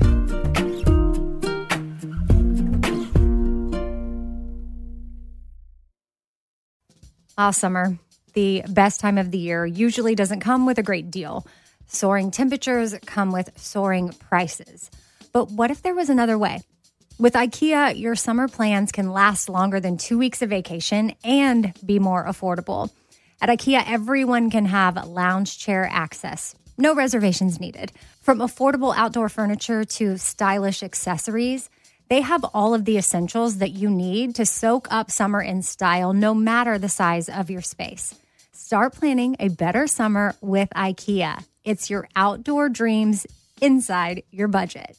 Ah, 7.37 7.53
summer, 7.53 7.99
the 8.35 8.63
best 8.69 9.01
time 9.01 9.17
of 9.17 9.31
the 9.31 9.39
year, 9.39 9.65
usually 9.65 10.15
doesn't 10.15 10.41
come 10.41 10.67
with 10.67 10.79
a 10.79 10.83
great 10.83 11.11
deal. 11.11 11.47
Soaring 11.87 12.31
temperatures 12.31 12.95
come 13.07 13.33
with 13.33 13.51
soaring 13.57 14.11
prices. 14.11 14.91
But 15.33 15.51
what 15.51 15.71
if 15.71 15.83
there 15.83 15.95
was 15.95 16.11
another 16.11 16.37
way? 16.37 16.61
With 17.19 17.35
IKEA, 17.35 17.99
your 17.99 18.15
summer 18.15 18.47
plans 18.47 18.93
can 18.93 19.13
last 19.13 19.49
longer 19.49 19.81
than 19.81 19.97
two 19.97 20.19
weeks 20.19 20.43
of 20.43 20.51
vacation 20.51 21.15
and 21.25 21.73
be 21.85 21.99
more 21.99 22.25
affordable. 22.25 22.91
At 23.43 23.49
IKEA, 23.49 23.83
everyone 23.87 24.51
can 24.51 24.67
have 24.67 25.07
lounge 25.07 25.59
chair 25.59 25.89
access. 25.91 26.55
No 26.77 26.95
reservations 26.95 27.59
needed. 27.59 27.91
From 28.21 28.41
affordable 28.41 28.95
outdoor 28.95 29.31
furniture 29.31 29.85
to 29.85 30.19
stylish 30.19 30.83
accessories, 30.83 31.71
they 32.11 32.21
have 32.21 32.45
all 32.53 32.75
of 32.75 32.85
the 32.85 32.99
essentials 32.99 33.59
that 33.59 33.71
you 33.71 33.89
need 33.89 34.35
to 34.35 34.45
soak 34.45 34.89
up 34.91 35.11
summer 35.11 35.41
in 35.41 35.63
style, 35.63 36.13
no 36.13 36.35
matter 36.35 36.77
the 36.77 36.89
size 36.91 37.31
of 37.31 37.49
your 37.49 37.63
space. 37.63 38.15
Start 38.53 38.93
planning 38.95 39.37
a 39.41 39.49
better 39.49 39.87
summer 39.87 40.35
with 40.43 40.69
IKEA. 40.77 41.43
It's 41.65 41.89
your 41.89 42.09
outdoor 42.15 42.69
dreams 42.69 43.27
inside 43.63 44.23
your 44.31 44.49
budget. 44.49 44.99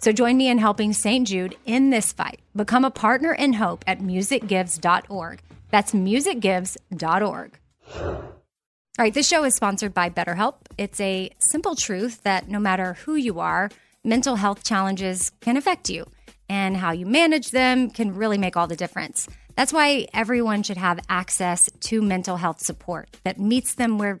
So 0.00 0.12
join 0.12 0.36
me 0.36 0.48
in 0.48 0.58
helping 0.58 0.92
St. 0.92 1.26
Jude 1.28 1.56
in 1.66 1.90
this 1.90 2.12
fight. 2.12 2.40
Become 2.56 2.84
a 2.84 2.90
partner 2.90 3.32
in 3.32 3.52
hope 3.52 3.84
at 3.86 4.00
musicgives.org. 4.00 5.42
That's 5.70 5.92
musicgives.org. 5.92 7.58
All 7.94 9.04
right, 9.04 9.14
this 9.14 9.28
show 9.28 9.44
is 9.44 9.54
sponsored 9.54 9.94
by 9.94 10.10
BetterHelp. 10.10 10.54
It's 10.76 11.00
a 11.00 11.30
simple 11.38 11.74
truth 11.74 12.22
that 12.22 12.48
no 12.48 12.58
matter 12.58 12.94
who 13.04 13.14
you 13.14 13.40
are, 13.40 13.70
mental 14.04 14.36
health 14.36 14.64
challenges 14.64 15.32
can 15.40 15.56
affect 15.56 15.90
you 15.90 16.06
and 16.48 16.76
how 16.76 16.92
you 16.92 17.06
manage 17.06 17.50
them 17.50 17.90
can 17.90 18.14
really 18.14 18.38
make 18.38 18.56
all 18.56 18.66
the 18.66 18.76
difference. 18.76 19.28
That's 19.54 19.72
why 19.72 20.06
everyone 20.14 20.62
should 20.62 20.78
have 20.78 21.00
access 21.08 21.68
to 21.80 22.02
mental 22.02 22.36
health 22.36 22.60
support 22.60 23.16
that 23.24 23.38
meets 23.38 23.74
them 23.74 23.98
where 23.98 24.20